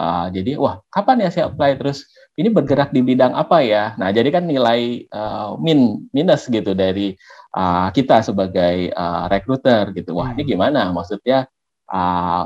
[0.00, 2.08] eh, jadi wah kapan ya saya apply terus
[2.40, 7.12] ini bergerak di bidang apa ya nah jadi kan nilai eh, min minus gitu dari
[7.52, 11.44] eh, kita sebagai eh, recruiter gitu wah ini gimana maksudnya
[11.92, 12.44] eh,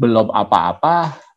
[0.00, 1.28] belum apa-apa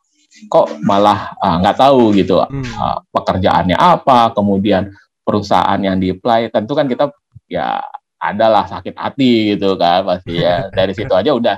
[0.50, 2.66] kok malah nggak tahu gitu Hmm.
[2.74, 4.90] uh, pekerjaannya apa, kemudian
[5.22, 7.10] perusahaan yang di-apply, tentu kan kita
[7.46, 7.80] ya
[8.18, 10.66] adalah sakit hati gitu kan pasti ya.
[10.76, 11.56] Dari situ aja udah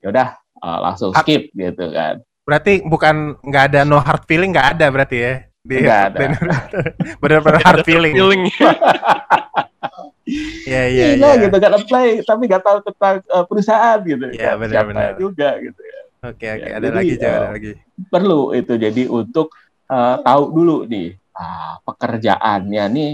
[0.00, 0.28] ya udah
[0.62, 2.20] uh, langsung skip gitu kan.
[2.44, 5.34] Berarti bukan nggak ada no hard feeling nggak ada berarti ya?
[5.64, 6.26] Di, Nggak ada.
[7.24, 8.14] Bener-bener hard feeling.
[8.14, 8.42] Feeling.
[10.64, 11.42] Iya iya Iya iya.
[11.44, 14.32] gitu kan apply tapi nggak tahu tentang uh, perusahaan gitu.
[14.32, 15.20] Iya, benar-benar.
[15.20, 16.00] Juga gitu ya.
[16.24, 17.72] Oke oke Ya, ada jadi, lagi Jo, ada eh, lagi.
[18.08, 19.52] Perlu itu jadi untuk
[19.92, 23.12] uh, tahu dulu nih uh, pekerjaannya nih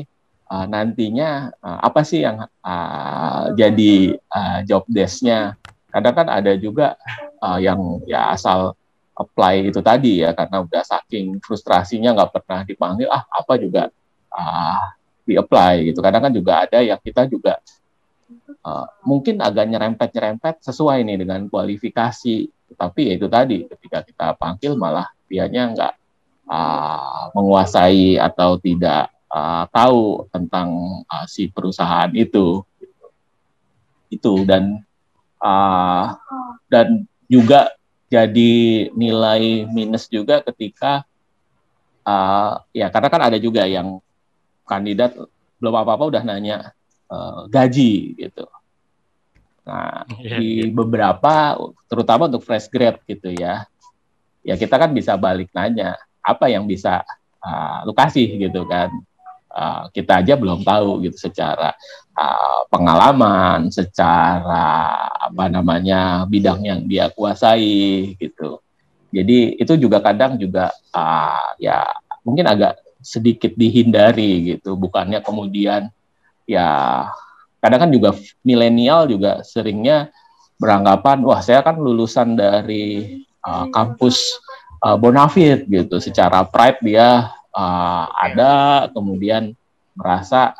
[0.54, 5.58] uh, nantinya uh, apa sih yang uh, jadi uh, job desk-nya.
[5.90, 6.94] Kadang kan ada juga
[7.42, 8.78] uh, yang ya asal
[9.20, 13.92] apply itu tadi ya karena udah saking frustrasinya nggak pernah dipanggil ah apa juga
[14.32, 14.96] ah
[15.28, 16.00] di apply gitu.
[16.00, 17.60] Kadang kan juga ada yang kita juga
[18.64, 24.26] uh, mungkin agak nyerempet nyerempet sesuai nih dengan kualifikasi tapi ya itu tadi ketika kita
[24.38, 25.94] panggil malah dianya nggak
[26.50, 32.62] ah, menguasai atau tidak ah, tahu tentang ah, si perusahaan itu.
[34.10, 34.82] Itu dan
[35.38, 36.18] ah,
[36.66, 37.70] dan juga
[38.10, 38.52] jadi
[38.90, 41.06] nilai minus juga ketika
[42.02, 44.02] uh, ya karena kan ada juga yang
[44.66, 45.14] kandidat
[45.62, 46.74] belum apa-apa udah nanya
[47.06, 48.50] uh, gaji gitu.
[49.62, 51.54] Nah, Iya, di beberapa
[51.86, 53.62] terutama untuk fresh grade gitu ya.
[54.42, 57.06] Ya kita kan bisa balik nanya apa yang bisa
[57.38, 58.90] uh, lu kasih gitu kan.
[59.50, 61.74] Uh, kita aja belum tahu gitu secara
[62.14, 68.58] uh, pengalaman, secara apa namanya bidang yang dia kuasai gitu.
[69.10, 71.82] Jadi itu juga kadang juga uh, ya
[72.22, 75.88] mungkin agak sedikit dihindari gitu, bukannya kemudian
[76.44, 77.08] ya
[77.58, 78.10] kadang kan juga
[78.44, 80.12] milenial juga seringnya
[80.60, 84.36] beranggapan wah saya kan lulusan dari uh, kampus
[84.84, 89.56] uh, Bonafit gitu, secara pride dia uh, ada kemudian
[89.96, 90.52] merasa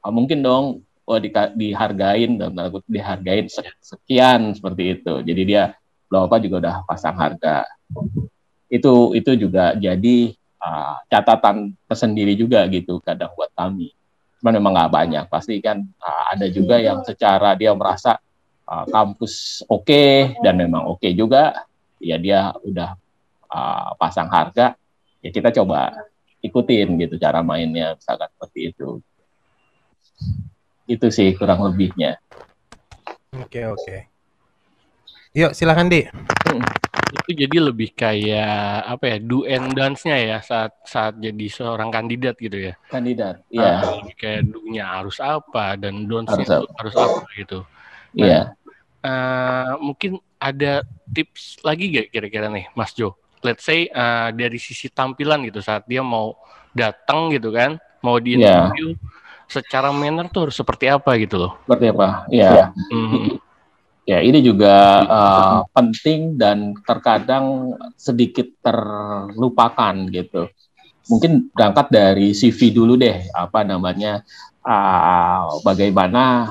[0.00, 0.64] uh, mungkin dong
[1.10, 2.54] oh dika- dihargain dan
[2.86, 5.14] dihargain se- sekian seperti itu.
[5.26, 5.74] Jadi dia
[6.06, 7.66] apa juga udah pasang harga.
[8.70, 10.30] Itu itu juga jadi
[10.62, 13.90] uh, catatan tersendiri juga gitu kadang buat kami.
[14.38, 15.24] Cuman memang nggak banyak.
[15.26, 18.22] Pasti kan uh, ada juga yang secara dia merasa
[18.70, 21.66] uh, kampus oke dan memang oke juga
[21.98, 22.94] ya dia udah
[23.50, 24.78] uh, pasang harga
[25.20, 25.92] ya kita coba
[26.40, 29.02] ikutin gitu cara mainnya misalkan seperti itu
[30.90, 32.18] itu sih kurang lebihnya
[33.30, 33.96] Oke oke.
[35.32, 36.02] Yuk silakan di.
[36.02, 36.58] Hmm.
[37.10, 42.38] itu jadi lebih kayak apa ya do and dance-nya ya saat saat jadi seorang kandidat
[42.38, 46.74] gitu ya kandidat iya uh, kayak do-nya harus apa dan Harus don'ts-nya harus, apa.
[46.78, 47.58] harus apa gitu
[48.14, 48.54] iya
[49.00, 54.86] Eh, mungkin ada tips lagi gak kira-kira nih Mas Jo let's say eh, dari sisi
[54.86, 56.36] tampilan gitu saat dia mau
[56.70, 57.74] datang gitu kan
[58.04, 58.44] mau di Iya.
[58.70, 58.92] interview
[59.50, 63.50] secara manner tuh harus seperti apa gitu loh seperti apa iya Mhm.
[64.08, 70.50] Ya, ini juga uh, penting dan terkadang sedikit terlupakan gitu.
[71.06, 74.26] Mungkin berangkat dari CV dulu deh, apa namanya,
[74.66, 76.50] uh, bagaimana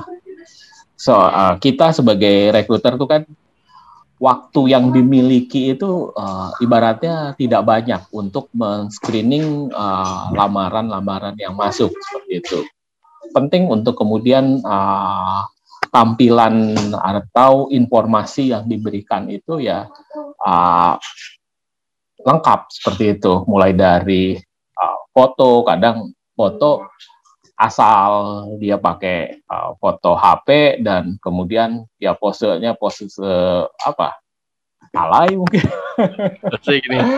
[0.96, 3.22] so uh, kita sebagai rekruter tuh kan
[4.20, 12.32] waktu yang dimiliki itu uh, ibaratnya tidak banyak untuk men-screening uh, lamaran-lamaran yang masuk seperti
[12.40, 12.58] itu.
[13.30, 15.44] Penting untuk kemudian uh,
[15.90, 19.90] tampilan atau informasi yang diberikan itu ya
[20.46, 20.94] uh,
[22.24, 23.44] lengkap seperti itu.
[23.44, 24.38] Mulai dari
[24.76, 26.88] uh, foto kadang foto
[27.60, 28.10] asal
[28.56, 33.04] dia pakai uh, foto HP dan kemudian ya posenya pose
[33.84, 34.16] apa
[34.94, 35.64] alay mungkin.
[36.66, 36.98] Say gini.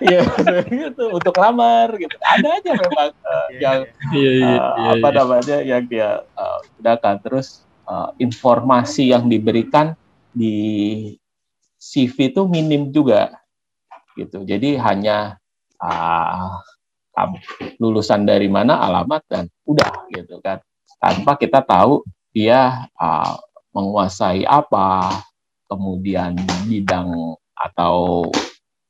[0.00, 0.24] Ya
[0.64, 2.16] gitu untuk lamar gitu.
[2.24, 3.80] Ada aja memang uh, yang
[4.16, 4.30] iya.
[4.32, 5.16] Iya uh, iya, apa iya.
[5.20, 6.08] namanya yang dia
[6.40, 7.14] uh, gunakan.
[7.20, 9.92] Terus uh, informasi yang diberikan
[10.32, 10.56] di
[11.76, 13.44] CV itu minim juga
[14.16, 14.40] gitu.
[14.40, 15.36] Jadi hanya
[15.76, 16.64] uh,
[17.76, 20.64] lulusan dari mana alamat dan udah gitu kan.
[20.96, 22.00] Tanpa kita tahu
[22.32, 23.36] dia uh,
[23.76, 25.28] menguasai apa
[25.70, 26.34] kemudian
[26.66, 28.26] bidang atau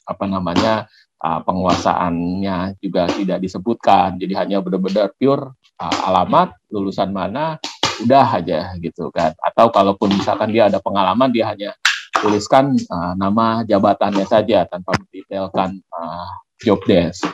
[0.08, 0.88] apa namanya
[1.20, 4.16] uh, penguasaannya juga tidak disebutkan.
[4.16, 7.60] Jadi hanya benar-benar pure uh, alamat lulusan mana
[8.00, 9.36] udah aja gitu kan.
[9.44, 11.76] Atau kalaupun misalkan dia ada pengalaman dia hanya
[12.16, 17.28] tuliskan uh, nama jabatannya saja tanpa mendetailkan uh, job desk.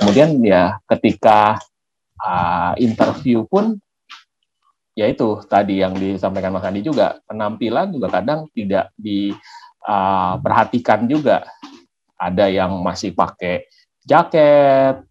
[0.00, 1.60] Kemudian ya ketika
[2.20, 3.80] uh, interview pun
[4.94, 11.44] ya itu tadi yang disampaikan Mas Andi juga penampilan juga kadang tidak diperhatikan juga
[12.20, 13.64] ada yang masih pakai
[14.04, 15.10] jaket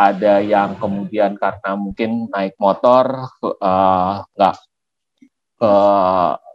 [0.00, 4.56] ada yang kemudian karena mungkin naik motor eh, nggak
[5.60, 5.74] ke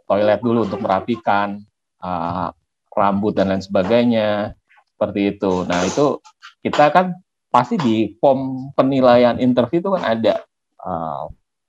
[0.06, 1.62] toilet dulu untuk merapikan
[2.02, 2.48] eh,
[2.96, 4.56] rambut dan lain sebagainya
[4.96, 5.52] seperti itu.
[5.68, 6.18] Nah itu
[6.64, 7.12] kita kan
[7.52, 10.34] pasti di form penilaian interview itu kan ada
[10.82, 11.24] eh,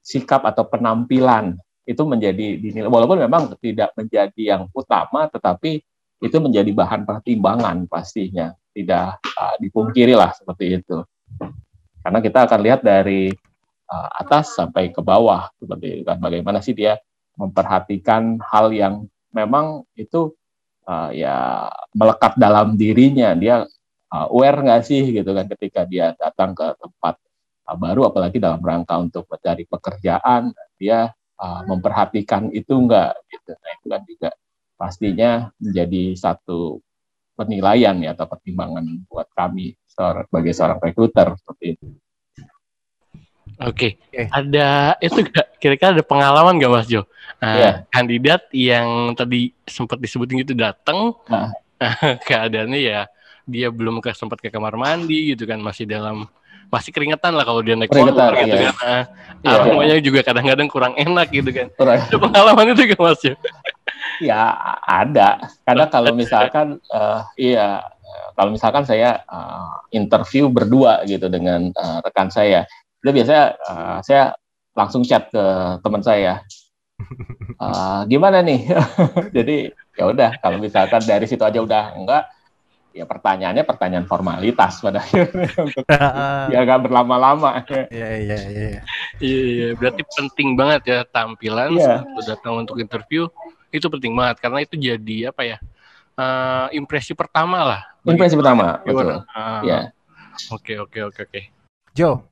[0.07, 2.87] sikap atau penampilan itu menjadi dinilai.
[2.87, 5.83] Walaupun memang tidak menjadi yang utama tetapi
[6.23, 8.55] itu menjadi bahan pertimbangan pastinya.
[8.71, 11.03] Tidak uh, dipungkiri lah seperti itu.
[11.99, 13.27] Karena kita akan lihat dari
[13.91, 16.23] uh, atas sampai ke bawah seperti itu kan.
[16.23, 16.95] Bagaimana sih dia
[17.35, 20.31] memperhatikan hal yang memang itu
[20.87, 23.35] uh, ya melekat dalam dirinya.
[23.35, 23.67] Dia
[24.13, 27.19] uh, aware nggak sih gitu kan ketika dia datang ke tempat
[27.75, 33.85] baru apalagi dalam rangka untuk mencari pekerjaan dia uh, memperhatikan itu enggak gitu nah itu
[33.91, 34.29] kan juga
[34.77, 36.79] pastinya menjadi satu
[37.33, 41.87] penilaian ya atau pertimbangan buat kami sebagai seorang rekruter seperti itu.
[43.57, 44.29] Oke, Oke.
[44.29, 47.09] ada itu gak kira-kira ada pengalaman gak Mas Jo?
[47.41, 47.71] Nah, Iya.
[47.89, 51.49] Kandidat yang tadi sempat disebutin gitu datang, Nah.
[52.29, 53.01] keadaannya ya
[53.47, 56.25] dia belum ke sempat ke kamar mandi gitu kan masih dalam
[56.67, 58.71] masih keringetan lah kalau dia naik Keringetan, motor gitu iya.
[58.71, 58.75] kan.
[58.83, 59.03] Ah,
[59.37, 59.53] Iya.
[59.63, 61.67] aromanya juga kadang-kadang kurang enak gitu kan.
[61.77, 63.33] Kurang- Ada pengalaman itu gak Mas Jo?
[64.17, 64.41] Ya
[64.81, 65.27] ada,
[65.61, 67.85] karena kalau misalkan eh, iya
[68.33, 72.65] kalau misalkan saya eh, interview berdua gitu dengan eh, rekan saya,
[72.99, 74.23] itu biasanya eh, saya
[74.73, 75.43] langsung chat ke
[75.81, 76.41] teman saya,
[77.57, 78.69] Eh, gimana nih?
[79.37, 82.25] Jadi ya udah kalau misalkan dari situ aja udah enggak,
[82.97, 85.85] ya pertanyaannya pertanyaan formalitas pada akhirnya untuk
[86.49, 87.61] ya nggak berlama-lama.
[87.93, 88.69] Iya iya iya.
[89.21, 92.01] Iya, iya, berarti penting banget ya tampilan Iya.
[92.01, 93.29] saat datang untuk interview
[93.69, 95.57] itu penting banget karena itu jadi apa ya?
[96.17, 97.81] eh, impresi pertama lah.
[98.01, 99.21] Impresi pertama, betul.
[99.61, 99.93] Ya,
[100.49, 101.41] Oke, oke, oke, oke.
[101.93, 102.25] Jo,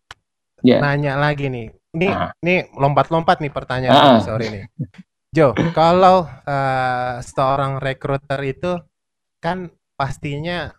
[0.65, 0.82] ya.
[0.82, 1.69] nanya lagi nih.
[1.93, 2.34] Ini Ah.
[2.41, 4.21] nih lompat-lompat nih pertanyaan Ah.
[4.25, 4.65] sorry nih.
[5.30, 8.82] Jo, kalau eh, seorang rekruter itu
[9.38, 10.73] kan pastinya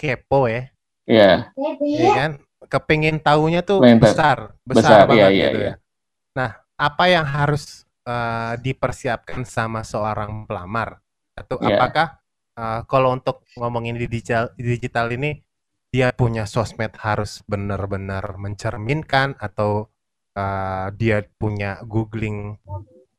[0.00, 0.62] kepo ya,
[1.08, 2.30] Iya, ya kan?
[2.70, 3.98] Kepingin tahunya tuh tahu.
[3.98, 5.68] besar, Besar, besar, iya, banget iya, gitu iya.
[5.68, 5.74] ya.
[6.38, 11.00] Nah, apa yang harus eh, dipersiapkan sama seorang pelamar?
[11.36, 11.76] Atau Iya.
[11.76, 12.06] apakah
[12.58, 15.40] eh, kalau untuk ngomongin di digital, digital ini
[15.90, 19.90] dia punya sosmed harus benar-benar mencerminkan atau
[20.36, 22.56] eh, dia punya googling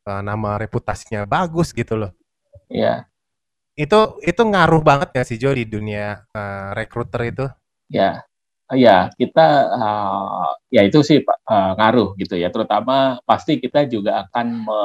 [0.08, 2.12] eh, nama reputasinya bagus gitu loh.
[2.72, 3.11] iya.
[3.82, 7.46] Itu itu ngaruh banget gak sih Jo di dunia uh, recruiter itu?
[7.90, 8.22] Ya,
[8.70, 12.54] ya kita uh, ya itu sih uh, ngaruh gitu ya.
[12.54, 14.82] Terutama pasti kita juga akan me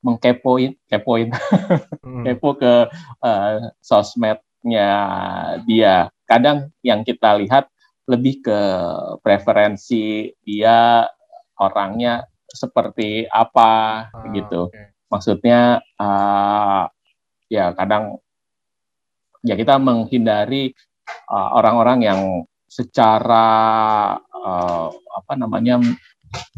[0.00, 2.24] mengkepoin, kepoin, hmm.
[2.24, 2.88] kepo ke
[3.20, 4.90] uh, sosmednya
[5.68, 6.08] dia.
[6.24, 7.68] Kadang yang kita lihat
[8.08, 8.60] lebih ke
[9.20, 11.04] preferensi dia
[11.60, 14.62] orangnya seperti apa oh, gitu.
[14.72, 14.88] Okay.
[15.12, 16.88] Maksudnya uh,
[17.50, 18.22] ya kadang
[19.42, 20.72] ya kita menghindari
[21.26, 22.20] uh, orang-orang uh, yang
[22.70, 23.46] secara
[24.30, 25.82] uh, apa namanya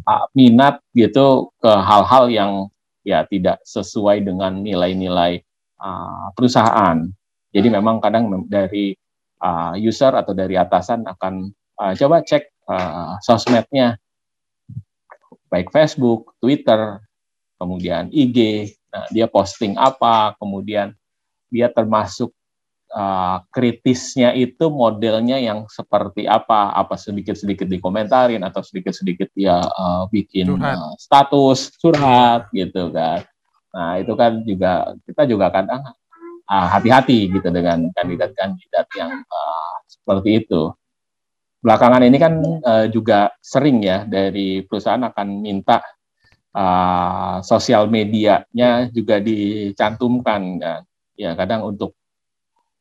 [0.05, 2.53] uh, minat gitu ke hal-hal yang
[3.03, 5.41] ya tidak sesuai dengan nilai-nilai
[5.81, 7.01] uh, perusahaan.
[7.53, 8.93] Jadi memang kadang dari
[9.41, 11.51] uh, user atau dari atasan akan
[11.81, 13.97] uh, coba cek uh, sosmednya
[15.53, 17.05] baik Facebook, Twitter,
[17.61, 20.93] kemudian IG, nah, dia posting apa, kemudian
[21.49, 22.31] dia termasuk
[22.93, 30.53] uh, kritisnya itu modelnya yang seperti apa, apa sedikit-sedikit dikomentarin atau sedikit-sedikit dia uh, bikin
[30.53, 33.25] Uh, status curhat gitu kan.
[33.73, 35.81] Nah itu kan juga kita juga kadang
[36.47, 40.71] hati-hati uh, gitu dengan kandidat-kandidat yang uh, seperti itu
[41.63, 45.81] belakangan ini kan uh, juga sering ya dari perusahaan akan minta
[46.57, 50.81] uh, sosial medianya juga dicantumkan kan.
[51.17, 51.97] Ya kadang untuk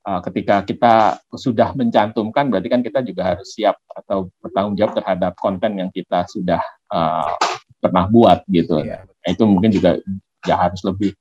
[0.07, 5.33] uh, ketika kita sudah mencantumkan berarti kan kita juga harus siap atau bertanggung jawab terhadap
[5.39, 7.35] konten yang kita sudah uh,
[7.81, 8.83] pernah buat gitu.
[8.83, 9.07] Yeah.
[9.07, 9.99] Nah, itu mungkin juga
[10.45, 11.13] ya harus lebih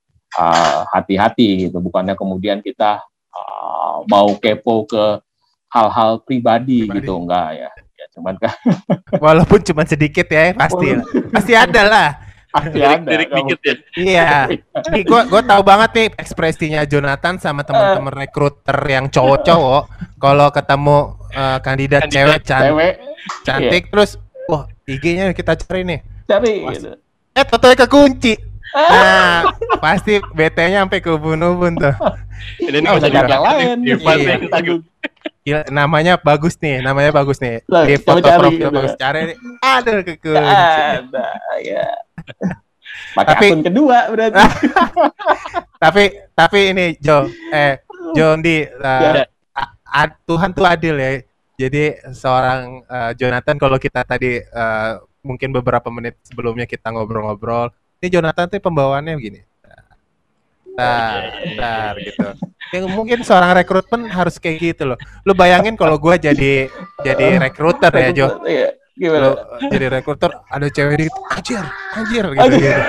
[0.94, 1.78] hati-hati uh, gitu.
[1.82, 3.02] Bukannya kemudian kita
[3.34, 5.18] uh, mau kepo ke
[5.70, 8.56] hal-hal pribadi, pribadi gitu enggak ya ya cuman kan
[9.20, 10.98] walaupun cuma sedikit ya pasti
[11.30, 12.08] pasti ada lah
[12.50, 14.30] pasti ada dikit ya iya
[14.90, 19.82] nih gue gue tahu banget nih ekspresinya Jonathan sama teman-teman rekruter yang cowok-cowok
[20.18, 20.98] kalau ketemu
[21.30, 22.94] uh, kandidat, kandidat cewek cantik
[23.46, 23.90] cantik yeah.
[23.94, 24.10] terus
[24.50, 26.90] wah IG-nya kita cari nih cari gitu.
[27.38, 28.34] eh fotonya kekunci
[28.70, 29.50] Nah,
[29.82, 31.90] pasti BT-nya sampai ke ubun-ubun tuh.
[32.62, 33.76] Ini oh, yang lain.
[33.82, 34.78] Iya.
[35.40, 37.64] Gila, namanya bagus nih, namanya bagus nih.
[37.64, 38.76] Loh, Di foto profil gitu.
[38.76, 38.92] bagus.
[39.00, 39.20] Cari
[39.64, 40.36] ada kekunci.
[40.36, 41.26] Ada,
[41.64, 41.88] ya.
[43.16, 44.36] Pakai tapi, akun kedua berarti.
[45.82, 46.02] tapi
[46.36, 47.80] tapi ini Jo, eh
[48.12, 50.04] Jo di uh, ya.
[50.28, 51.10] Tuhan tuh adil ya.
[51.60, 57.68] Jadi seorang uh, Jonathan kalau kita tadi uh, mungkin beberapa menit sebelumnya kita ngobrol-ngobrol,
[58.00, 59.40] ini Jonathan tuh pembawaannya begini.
[60.80, 61.12] Nah,
[61.44, 62.28] bentar gitu.
[62.70, 64.98] Yang mungkin seorang rekrutmen harus kayak gitu loh.
[65.26, 66.70] Lu bayangin kalau gue jadi
[67.04, 68.26] jadi rekruter ya Jo.
[68.46, 68.68] Iya.
[68.96, 69.30] Lu
[69.68, 72.56] jadi rekruter ada cewek di anjir, anjir gitu.
[72.56, 72.82] gitu.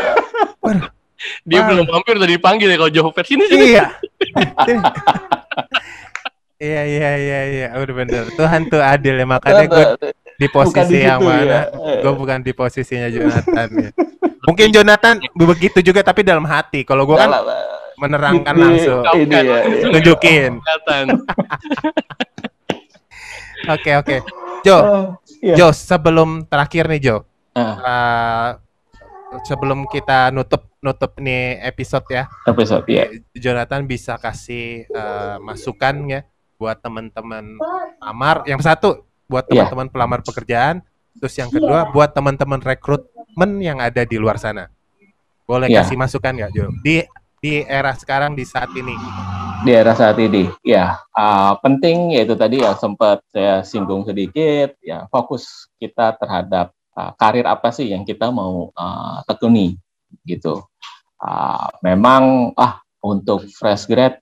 [1.46, 1.68] Dia Wah.
[1.70, 3.66] belum hampir tadi dipanggil ya kalau Jo sini sini.
[3.78, 3.86] Iya.
[6.62, 11.22] iya iya iya iya udah bener Tuhan tuh adil ya makanya gue di posisi yang
[11.26, 11.62] mana ya.
[12.06, 13.90] gue bukan di posisinya Jonathan ya.
[14.46, 17.34] mungkin Jonathan begitu juga tapi dalam hati kalau gue kan
[18.02, 19.04] menerangkan ini, langsung.
[19.14, 19.58] Ini ya,
[19.94, 20.52] Tunjukin.
[23.70, 24.18] Oke oke.
[24.66, 25.06] Jo, uh,
[25.38, 25.54] iya.
[25.54, 27.18] Jo sebelum terakhir nih Jo.
[27.54, 27.62] Uh.
[27.62, 28.50] Uh,
[29.46, 32.26] sebelum kita nutup nutup nih episode ya.
[32.50, 33.06] Episode ya.
[33.38, 36.22] Jonathan bisa kasih uh, masukan ya
[36.58, 37.62] buat teman-teman
[38.02, 38.50] pelamar.
[38.50, 38.90] Yang satu
[39.30, 39.70] buat iya.
[39.70, 39.94] teman-teman yeah.
[39.94, 40.76] pelamar pekerjaan,
[41.22, 44.74] terus yang kedua buat teman-teman rekrutmen yang ada di luar sana.
[45.46, 45.86] Boleh yeah.
[45.86, 46.66] kasih masukan nggak Jo?
[46.82, 47.06] Di
[47.42, 48.94] di era sekarang di saat ini?
[49.66, 55.10] Di era saat ini, ya uh, penting yaitu tadi ya sempat saya singgung sedikit ya
[55.10, 59.78] fokus kita terhadap uh, karir apa sih yang kita mau uh, tekuni
[60.26, 60.62] gitu.
[61.22, 64.18] Uh, memang ah untuk fresh grad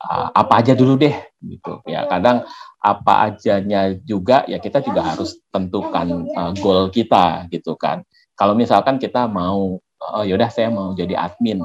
[0.00, 1.12] uh, apa aja dulu deh
[1.44, 2.44] gitu ya kadang
[2.80, 8.00] apa ajanya juga ya kita juga harus tentukan uh, goal kita gitu kan
[8.32, 11.60] kalau misalkan kita mau oh yaudah saya mau jadi admin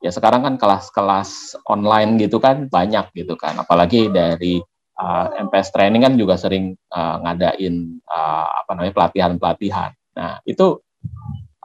[0.00, 3.60] ya sekarang kan kelas-kelas online gitu kan banyak gitu kan.
[3.60, 4.58] Apalagi dari
[4.96, 9.92] uh, MPS training kan juga sering uh, ngadain uh, apa namanya pelatihan-pelatihan.
[10.16, 10.80] Nah itu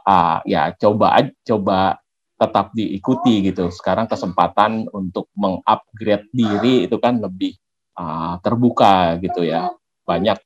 [0.04, 2.00] uh, ya coba coba
[2.36, 3.72] tetap diikuti gitu.
[3.72, 7.56] Sekarang kesempatan untuk mengupgrade diri itu kan lebih
[7.96, 9.72] uh, terbuka gitu ya.
[10.06, 10.38] Banyak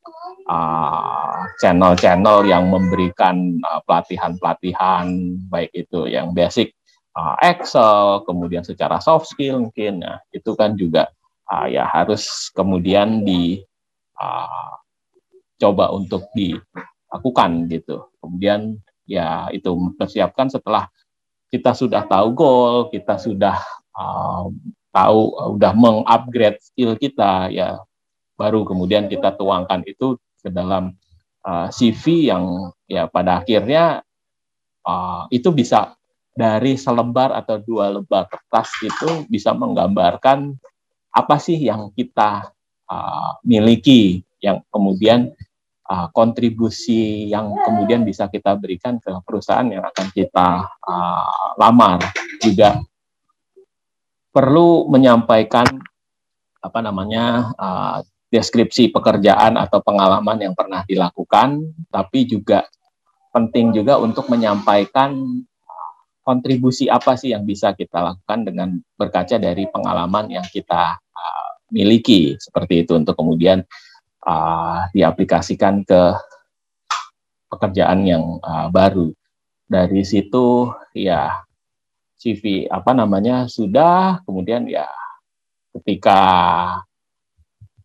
[1.62, 6.74] channel-channel uh, yang memberikan pelatihan-pelatihan uh, baik itu yang basic
[7.16, 11.10] uh, Excel, kemudian secara soft skill mungkin, nah itu kan juga
[11.50, 13.62] uh, ya harus kemudian di
[14.20, 14.74] uh,
[15.92, 18.08] untuk dilakukan gitu.
[18.20, 20.88] Kemudian ya itu persiapkan setelah
[21.50, 23.60] kita sudah tahu goal, kita sudah
[23.92, 24.48] uh,
[24.90, 25.20] tahu
[25.58, 27.78] udah mengupgrade skill kita ya
[28.34, 30.96] baru kemudian kita tuangkan itu ke dalam
[31.44, 34.00] uh, CV yang ya pada akhirnya
[34.88, 35.99] uh, itu bisa
[36.40, 40.56] dari selebar atau dua lembar kertas itu bisa menggambarkan
[41.12, 42.48] apa sih yang kita
[42.88, 45.36] uh, miliki yang kemudian
[45.84, 52.00] uh, kontribusi yang kemudian bisa kita berikan ke perusahaan yang akan kita uh, lamar.
[52.40, 52.80] Juga
[54.32, 55.68] perlu menyampaikan
[56.64, 57.98] apa namanya uh,
[58.32, 61.60] deskripsi pekerjaan atau pengalaman yang pernah dilakukan,
[61.92, 62.64] tapi juga
[63.34, 65.44] penting juga untuk menyampaikan
[66.20, 72.36] kontribusi apa sih yang bisa kita lakukan dengan berkaca dari pengalaman yang kita uh, miliki
[72.36, 73.64] seperti itu untuk kemudian
[74.26, 76.02] uh, diaplikasikan ke
[77.50, 79.10] pekerjaan yang uh, baru.
[79.70, 81.46] Dari situ ya
[82.20, 84.84] CV apa namanya sudah, kemudian ya
[85.78, 86.20] ketika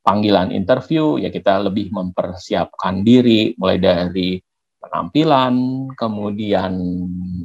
[0.06, 4.38] panggilan interview ya kita lebih mempersiapkan diri mulai dari
[4.86, 5.56] penampilan,
[5.98, 6.74] kemudian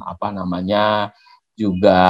[0.05, 1.09] apa namanya
[1.57, 2.01] juga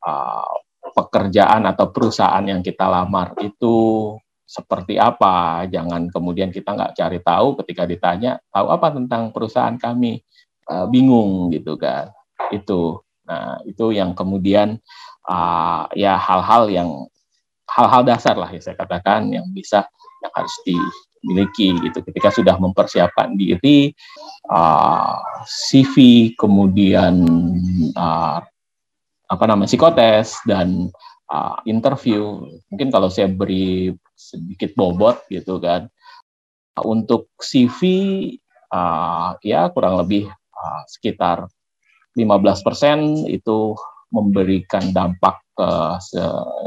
[0.00, 0.54] uh,
[0.96, 4.16] pekerjaan atau perusahaan yang kita lamar itu
[4.48, 5.68] seperti apa.
[5.68, 10.20] Jangan kemudian kita nggak cari tahu ketika ditanya tahu apa tentang perusahaan kami,
[10.68, 12.12] uh, bingung gitu kan.
[12.48, 13.04] Itu.
[13.28, 14.80] Nah itu yang kemudian
[15.28, 16.90] uh, ya hal-hal yang
[17.72, 19.88] hal-hal dasar lah ya saya katakan yang bisa
[20.20, 20.54] yang harus
[21.22, 22.02] dimiliki gitu.
[22.02, 23.94] Ketika sudah mempersiapkan diri
[24.50, 25.16] uh,
[25.46, 25.94] CV
[26.34, 27.22] kemudian
[27.94, 28.42] uh,
[29.32, 30.90] apa namanya psikotes dan
[31.32, 32.44] uh, interview.
[32.68, 35.88] Mungkin kalau saya beri sedikit bobot gitu kan.
[36.82, 37.80] Untuk CV
[38.72, 41.46] uh, ya kurang lebih uh, sekitar
[42.12, 43.76] 15% itu
[44.12, 45.70] memberikan dampak ke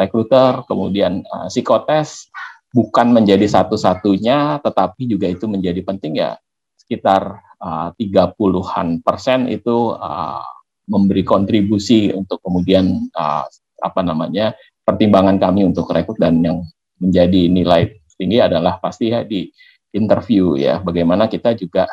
[0.01, 2.30] rekruter, kemudian uh, psikotes
[2.76, 6.36] bukan menjadi satu-satunya, tetapi juga itu menjadi penting ya.
[6.76, 10.44] Sekitar uh, 30-an persen itu uh,
[10.92, 13.48] memberi kontribusi untuk kemudian uh,
[13.80, 14.52] apa namanya
[14.84, 16.68] pertimbangan kami untuk rekrut dan yang
[17.00, 19.48] menjadi nilai tinggi adalah pasti ya di
[19.96, 20.84] interview ya.
[20.84, 21.88] Bagaimana kita juga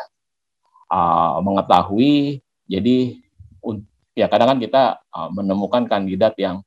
[0.91, 3.23] uh, mengetahui jadi
[4.13, 4.83] ya kadang kan kita
[5.15, 6.61] uh, menemukan kandidat yang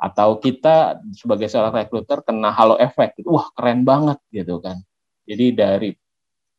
[0.00, 3.36] atau kita sebagai seorang rekruter kena halo efek gitu.
[3.36, 4.80] wah keren banget gitu kan.
[5.28, 5.90] Jadi dari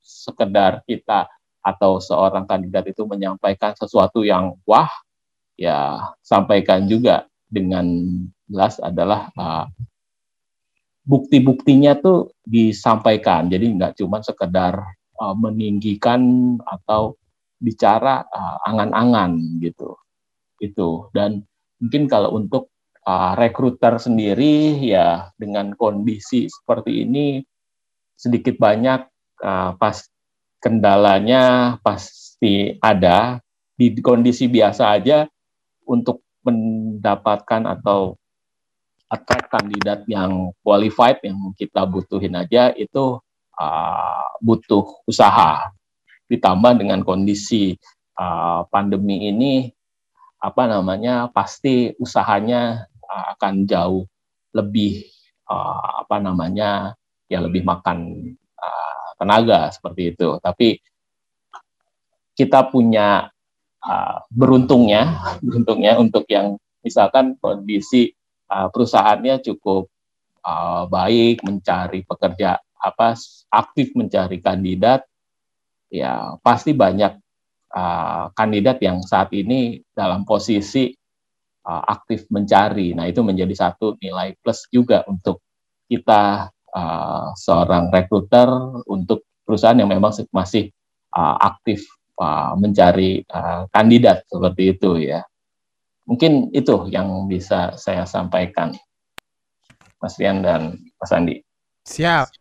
[0.02, 1.26] sekedar kita
[1.62, 4.89] atau seorang kandidat itu menyampaikan sesuatu yang wah
[5.58, 7.86] ya sampaikan juga dengan
[8.50, 9.66] jelas adalah uh,
[11.06, 13.52] bukti-buktinya tuh disampaikan.
[13.52, 14.80] Jadi nggak cuma sekedar
[15.20, 17.20] uh, meninggikan atau
[17.62, 19.98] bicara uh, angan-angan gitu.
[20.58, 21.12] Itu.
[21.14, 21.46] Dan
[21.78, 22.70] mungkin kalau untuk
[23.06, 27.41] uh, rekruter sendiri ya dengan kondisi seperti ini
[28.18, 29.02] sedikit banyak
[29.41, 29.97] uh, pas
[30.62, 33.41] kendalanya pasti ada.
[33.74, 35.26] Di kondisi biasa aja
[35.89, 38.14] untuk mendapatkan atau
[39.10, 43.18] attract kandidat yang qualified yang kita butuhin aja itu
[43.58, 45.74] uh, butuh usaha.
[46.30, 47.74] Ditambah dengan kondisi
[48.22, 49.74] uh, pandemi ini
[50.38, 52.86] apa namanya pasti usahanya
[53.36, 54.03] akan jauh
[54.55, 55.07] lebih
[55.47, 56.95] uh, apa namanya
[57.28, 60.39] ya lebih makan uh, tenaga seperti itu.
[60.39, 60.80] Tapi
[62.36, 63.28] kita punya
[63.84, 68.12] uh, beruntungnya beruntungnya untuk yang misalkan kondisi
[68.49, 69.88] uh, perusahaannya cukup
[70.43, 73.14] uh, baik mencari pekerja apa
[73.53, 75.05] aktif mencari kandidat
[75.93, 77.14] ya pasti banyak
[77.76, 80.89] uh, kandidat yang saat ini dalam posisi
[81.66, 82.93] uh, aktif mencari.
[82.97, 85.41] Nah, itu menjadi satu nilai plus juga untuk
[85.91, 88.47] kita uh, seorang rekruter
[88.88, 90.72] untuk perusahaan yang memang masih
[91.14, 91.84] uh, aktif
[92.18, 95.22] uh, mencari uh, kandidat seperti itu ya.
[96.07, 98.74] Mungkin itu yang bisa saya sampaikan,
[100.01, 101.45] Mas Rian dan Mas Andi.
[101.86, 102.41] Siap.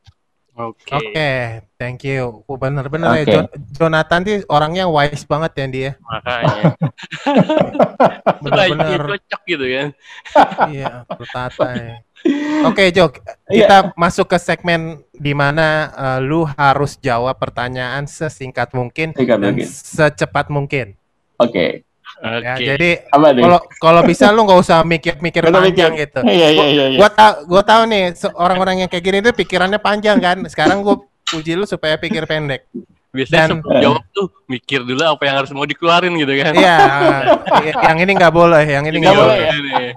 [0.61, 0.85] Oke.
[0.85, 0.97] Okay.
[0.97, 1.41] Oke, okay,
[1.81, 2.45] thank you.
[2.45, 3.25] Bener-bener okay.
[3.25, 3.43] ya,
[3.73, 5.91] Jonathan sih orangnya wise banget ya dia.
[6.05, 6.77] Makanya.
[8.45, 9.89] Bener-bener cocok gitu kan.
[10.77, 11.95] iya, bertata ya.
[12.69, 13.25] Oke, okay, Jok.
[13.49, 13.97] Kita yeah.
[13.97, 19.69] masuk ke segmen di mana uh, lu harus jawab pertanyaan sesingkat mungkin Singkat dan mungkin.
[19.73, 20.87] secepat mungkin.
[21.41, 21.49] Oke.
[21.49, 21.71] Okay.
[22.21, 22.45] Okay.
[22.45, 22.91] Ya, jadi
[23.41, 26.05] kalau kalau bisa lu nggak usah mikir-mikir panjang mikir.
[26.05, 26.21] gitu.
[26.23, 26.99] Iya iya iya.
[27.01, 30.37] Gua tau gua tahu nih orang-orang yang kayak gini tuh pikirannya panjang kan.
[30.45, 32.69] Sekarang gua puji lu supaya pikir pendek.
[33.11, 36.53] Biasanya Dan- sebelum jawab tuh mikir dulu apa yang harus mau dikeluarin gitu kan.
[36.55, 36.79] Iya,
[37.59, 39.39] eh, yang ini nggak boleh, yang ini nggak boleh.
[39.41, 39.93] boleh ya?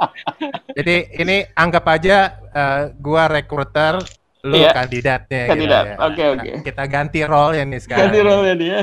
[0.74, 2.18] Jadi ini anggap aja
[2.50, 4.02] eh, gua rekruter,
[4.44, 4.74] lu Iya.
[4.74, 5.42] kandidatnya.
[5.46, 5.86] gitu Kandidat.
[5.86, 5.96] ya.
[6.04, 6.50] Oke, oke.
[6.66, 8.02] Kita ganti role ya nih sekarang.
[8.10, 8.80] Ganti role dia.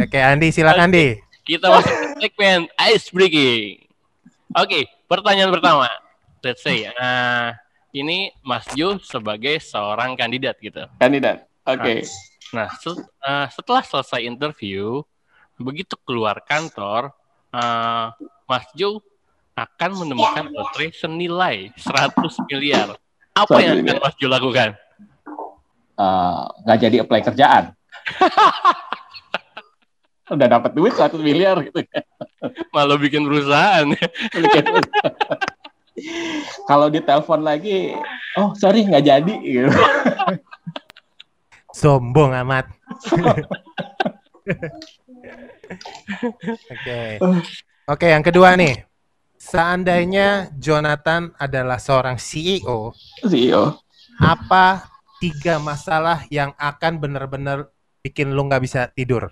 [0.00, 1.06] Oke, Andi silakan Andi.
[1.44, 3.84] Kita masuk ke segmen ice breaking.
[4.54, 5.88] Oke, pertanyaan pertama.
[6.40, 7.48] Let's say, eh,
[7.92, 10.84] ini Mas Jo sebagai seorang kandidat gitu.
[10.96, 11.44] Kandidat.
[11.62, 12.04] Oke.
[12.50, 15.04] Nah, se- eh, setelah selesai interview,
[15.56, 17.12] begitu keluar kantor,
[17.50, 18.06] eh,
[18.44, 19.00] Mas Jo
[19.54, 22.96] akan menemukan lotre senilai 100 miliar.
[23.32, 23.96] Apa 100 yang akan.
[24.00, 24.70] Mas Jo lakukan?
[25.94, 27.64] Eh, nggak jadi apply kerjaan.
[30.24, 31.84] Udah dapat duit 100 miliar gitu.
[32.72, 33.84] Malah bikin perusahaan.
[36.64, 37.92] Kalau ditelepon lagi,
[38.40, 39.34] oh sorry nggak jadi.
[39.44, 39.68] Gitu.
[41.76, 42.72] Sombong amat.
[46.72, 47.00] Oke.
[47.84, 48.84] Oke, yang kedua nih.
[49.36, 52.96] Seandainya Jonathan adalah seorang CEO,
[53.28, 53.76] CEO.
[54.16, 54.88] apa
[55.20, 57.68] tiga masalah yang akan benar-benar
[58.00, 59.28] bikin lu nggak bisa tidur?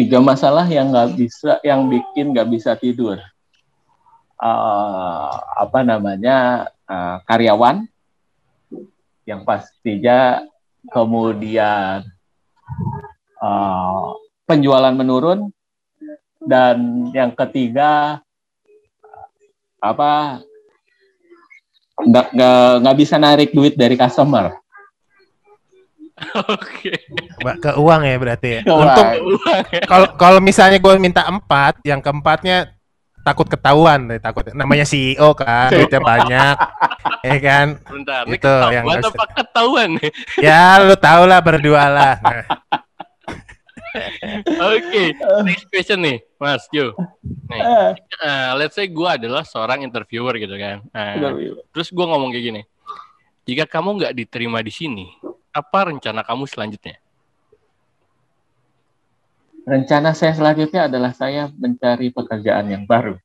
[0.00, 3.20] Tiga masalah yang nggak bisa, yang bikin nggak bisa tidur.
[4.40, 7.84] Eh, apa namanya eh, karyawan
[9.28, 10.40] yang pastinya
[10.88, 12.08] kemudian
[13.44, 14.04] eh,
[14.48, 15.52] penjualan menurun
[16.40, 18.24] dan yang ketiga
[19.84, 20.40] apa
[22.00, 22.26] nggak
[22.80, 24.56] nggak bisa narik duit dari customer.
[26.54, 26.92] Oke.
[27.40, 28.60] Mbak, Ke uang ya berarti ya.
[28.66, 28.86] Uang.
[28.86, 29.08] Untung
[29.72, 29.82] ya.
[29.88, 32.76] kalau kalau misalnya gue minta empat, yang keempatnya
[33.20, 36.56] takut ketahuan, deh, takut namanya CEO kan, duitnya banyak,
[37.20, 37.66] ya kan.
[37.84, 39.90] Bentar, ini Itu yang ketahuan harus- apa ketahuan?
[40.40, 42.14] Ya lu tau lah berdua lah.
[42.16, 42.44] Nah,
[44.70, 46.94] Oke, next question nih, Mas Jo.
[47.50, 47.90] Nih, Eh,
[48.22, 50.78] eh, let's say gue adalah seorang interviewer gitu kan.
[50.88, 51.30] Udah,
[51.74, 52.62] terus gue ngomong kayak gini,
[53.42, 55.10] jika kamu nggak diterima di sini,
[55.50, 56.98] apa rencana kamu selanjutnya?
[59.66, 63.18] Rencana saya selanjutnya adalah saya mencari pekerjaan yang baru.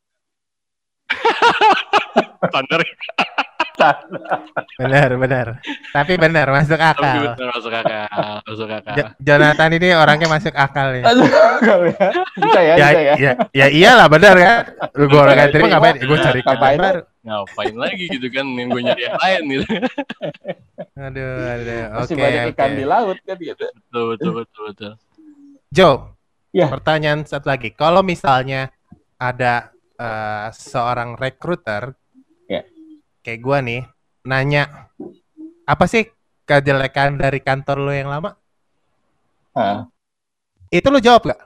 [2.46, 2.82] Standar
[4.76, 5.48] benar benar.
[5.90, 7.36] Tapi benar masuk akal.
[7.38, 8.04] masuk akal,
[8.44, 8.94] masuk akal.
[8.94, 11.04] Jo- Jonathan ini orangnya masuk akal ya.
[12.36, 13.16] bisa ya, Ya, bisa ya.
[13.16, 14.58] ya, ya iyalah benar kan.
[14.94, 15.96] Lu gue orang terima ngapain?
[15.98, 16.80] Gue cari Ngapain?
[16.80, 17.02] baru.
[17.26, 19.66] Ngapain lagi gitu kan, yang gue nyari yang lain gitu.
[20.96, 21.82] Aduh, aduh.
[21.98, 22.78] Masih Oke, banyak ikan oke.
[22.78, 23.66] di laut kan gitu.
[23.66, 24.92] Betul, betul, betul, betul.
[25.70, 25.96] Joe,
[26.54, 26.72] Ya.
[26.72, 27.74] pertanyaan satu lagi.
[27.74, 28.72] Kalau misalnya
[29.18, 32.05] ada eh, seorang recruiter, Ya.
[33.26, 33.82] Kayak gua nih,
[34.22, 34.94] nanya
[35.66, 36.06] apa sih
[36.46, 38.38] kejelekan dari kantor lo yang lama?
[39.58, 39.90] Hah.
[40.70, 41.42] Itu lu jawab gak?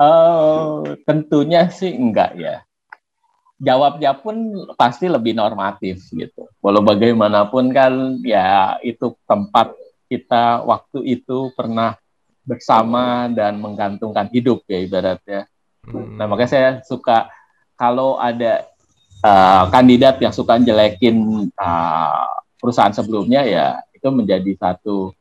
[0.00, 2.64] Oh, tentunya sih enggak ya.
[3.60, 6.48] Jawabnya pun pasti lebih normatif gitu.
[6.64, 9.76] Walau bagaimanapun kan ya itu tempat
[10.08, 12.00] kita waktu itu pernah
[12.48, 15.44] bersama dan menggantungkan hidup ya ibaratnya.
[15.92, 17.28] Nah makanya saya suka
[17.76, 18.64] kalau ada
[19.24, 22.26] uh, kandidat yang suka jelekin uh,
[22.60, 25.12] perusahaan sebelumnya ya itu menjadi satu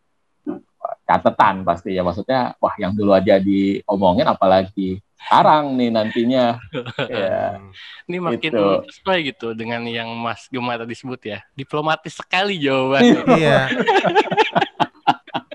[1.05, 6.55] catatan pasti ya maksudnya wah yang dulu aja diomongin apalagi sekarang nih nantinya
[7.11, 7.59] ya.
[8.07, 8.65] Ini makin Gitu.
[8.87, 11.43] sesuai gitu dengan yang Mas Gema tadi sebut ya.
[11.53, 13.21] Diplomatis sekali jawabannya.
[13.35, 13.59] Iya.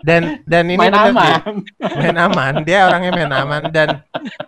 [0.04, 1.64] Dan dan ini main aman.
[1.80, 2.52] main aman.
[2.68, 3.62] Dia orangnya main aman.
[3.72, 3.88] Dan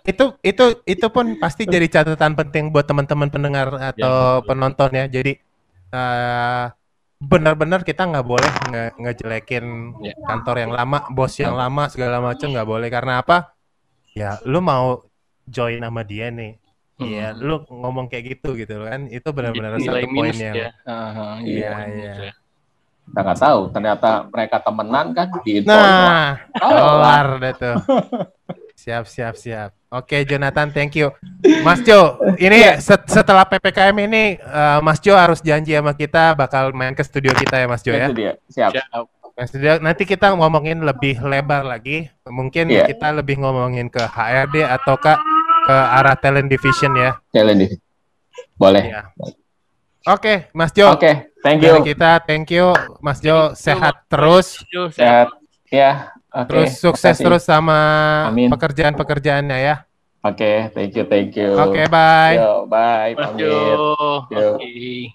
[0.05, 4.49] itu itu itu pun pasti jadi catatan penting buat teman-teman pendengar atau betul.
[4.53, 5.05] penonton ya.
[5.09, 5.33] Jadi
[5.91, 6.65] eh,
[7.17, 9.65] benar-benar kita nggak boleh nge- ngejelekin
[10.05, 10.13] Ya.
[10.29, 12.89] kantor yang lama bos yang lama segala macam nggak boleh.
[12.93, 13.57] Karena apa?
[14.13, 15.09] Ya lu mau
[15.49, 16.61] join sama dia nih.
[16.97, 17.45] Iya, Hmm.
[17.45, 20.69] lu ngomong kayak gitu gitu kan, itu benar-benar satu poin yang ya.
[21.45, 22.13] Iya, iya.
[23.07, 23.09] Ya.
[23.09, 27.77] kita nggak tahu ternyata mereka temenan kan di Nah, Oh, kelar deh tuh.
[28.77, 29.71] Siap, siap, siap.
[29.89, 31.09] Oke, Jonathan, thank you.
[31.65, 32.77] Mas Jo, ini Iya.
[32.79, 37.33] set- setelah PPKM ini, eh, Mas Jo harus janji sama kita bakal main ke studio
[37.33, 38.07] kita ya, Mas Jo ya.
[38.07, 39.81] itu dia siap Siap.
[39.81, 42.07] Nanti kita ngomongin lebih lebar lagi.
[42.23, 42.85] Mungkin Iya.
[42.87, 45.13] kita lebih ngomongin ke HRD atau ke
[45.67, 47.17] ke arah talent division ya.
[47.29, 47.81] challenge
[48.55, 49.03] boleh Iya.
[50.07, 50.95] Oke, Mas Jo.
[50.95, 52.71] oke thank Dari you kita, thank you,
[53.03, 53.51] Mas Jo.
[53.53, 54.63] Sehat terus.
[54.95, 55.35] Sehat.
[55.67, 57.25] ya oke Terus sukses makasih.
[57.27, 57.79] terus sama
[58.31, 58.47] Amin.
[58.47, 59.77] pekerjaan-pekerjaannya ya.
[60.23, 62.39] oke thank you thank you Oke, bye.
[62.39, 63.99] Yo, bye Mas pamit Jo.
[64.31, 65.11] Oke.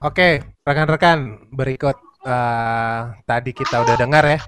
[0.00, 0.28] Oke,
[0.60, 1.96] rekan-rekan, berikut
[2.26, 4.40] uh, tadi kita udah dengar ya,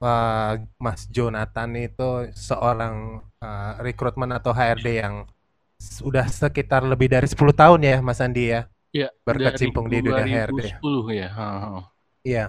[0.00, 5.28] uh, Mas Jonathan itu seorang uh, rekrutmen atau HRD yang
[5.78, 8.66] sudah sekitar lebih dari 10 tahun ya, Mas Andi ya.
[8.90, 10.82] Iya, berkecimpung di dunia HRD.
[10.82, 11.28] 2010 ya.
[12.26, 12.44] Iya.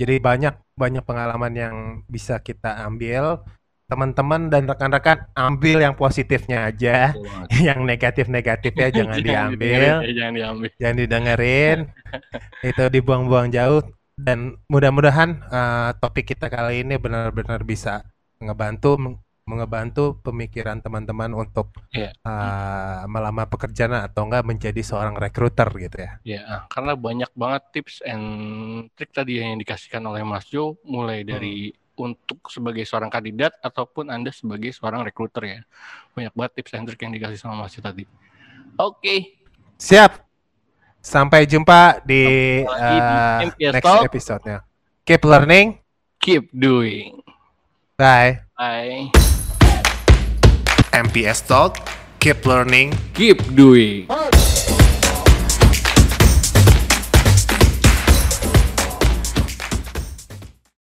[0.00, 1.74] Jadi banyak banyak pengalaman yang
[2.10, 3.44] bisa kita ambil.
[3.86, 7.12] Teman-teman dan rekan-rekan ambil yang positifnya aja,
[7.66, 11.78] yang negatif-negatifnya jangan diambil, ya, jangan diambil, jangan didengerin,
[12.72, 13.84] itu dibuang-buang jauh.
[14.16, 18.00] Dan mudah-mudahan uh, topik kita kali ini benar-benar bisa
[18.40, 22.14] ngebantu mengebantu pemikiran teman-teman untuk yeah.
[22.22, 22.30] Iya.
[22.30, 26.10] uh, melamar pekerjaan atau enggak menjadi seorang rekruter gitu ya.
[26.22, 28.24] Ya, yeah, karena banyak banget tips and
[28.94, 32.06] trik tadi yang dikasihkan oleh Mas Jo mulai dari hmm.
[32.06, 35.60] untuk sebagai seorang kandidat ataupun Anda sebagai seorang rekruter ya.
[36.14, 38.06] Banyak banget tips and trik yang dikasih sama Mas Jo tadi.
[38.78, 39.02] Oke.
[39.02, 39.18] Okay.
[39.82, 40.22] Siap.
[41.02, 44.62] Sampai jumpa di, uh, di next episode-nya.
[45.02, 45.82] Keep learning,
[46.22, 47.18] keep doing.
[47.98, 48.46] Bye.
[48.62, 49.10] Bye.
[50.94, 51.82] MPS Talk,
[52.22, 54.06] keep learning, keep doing.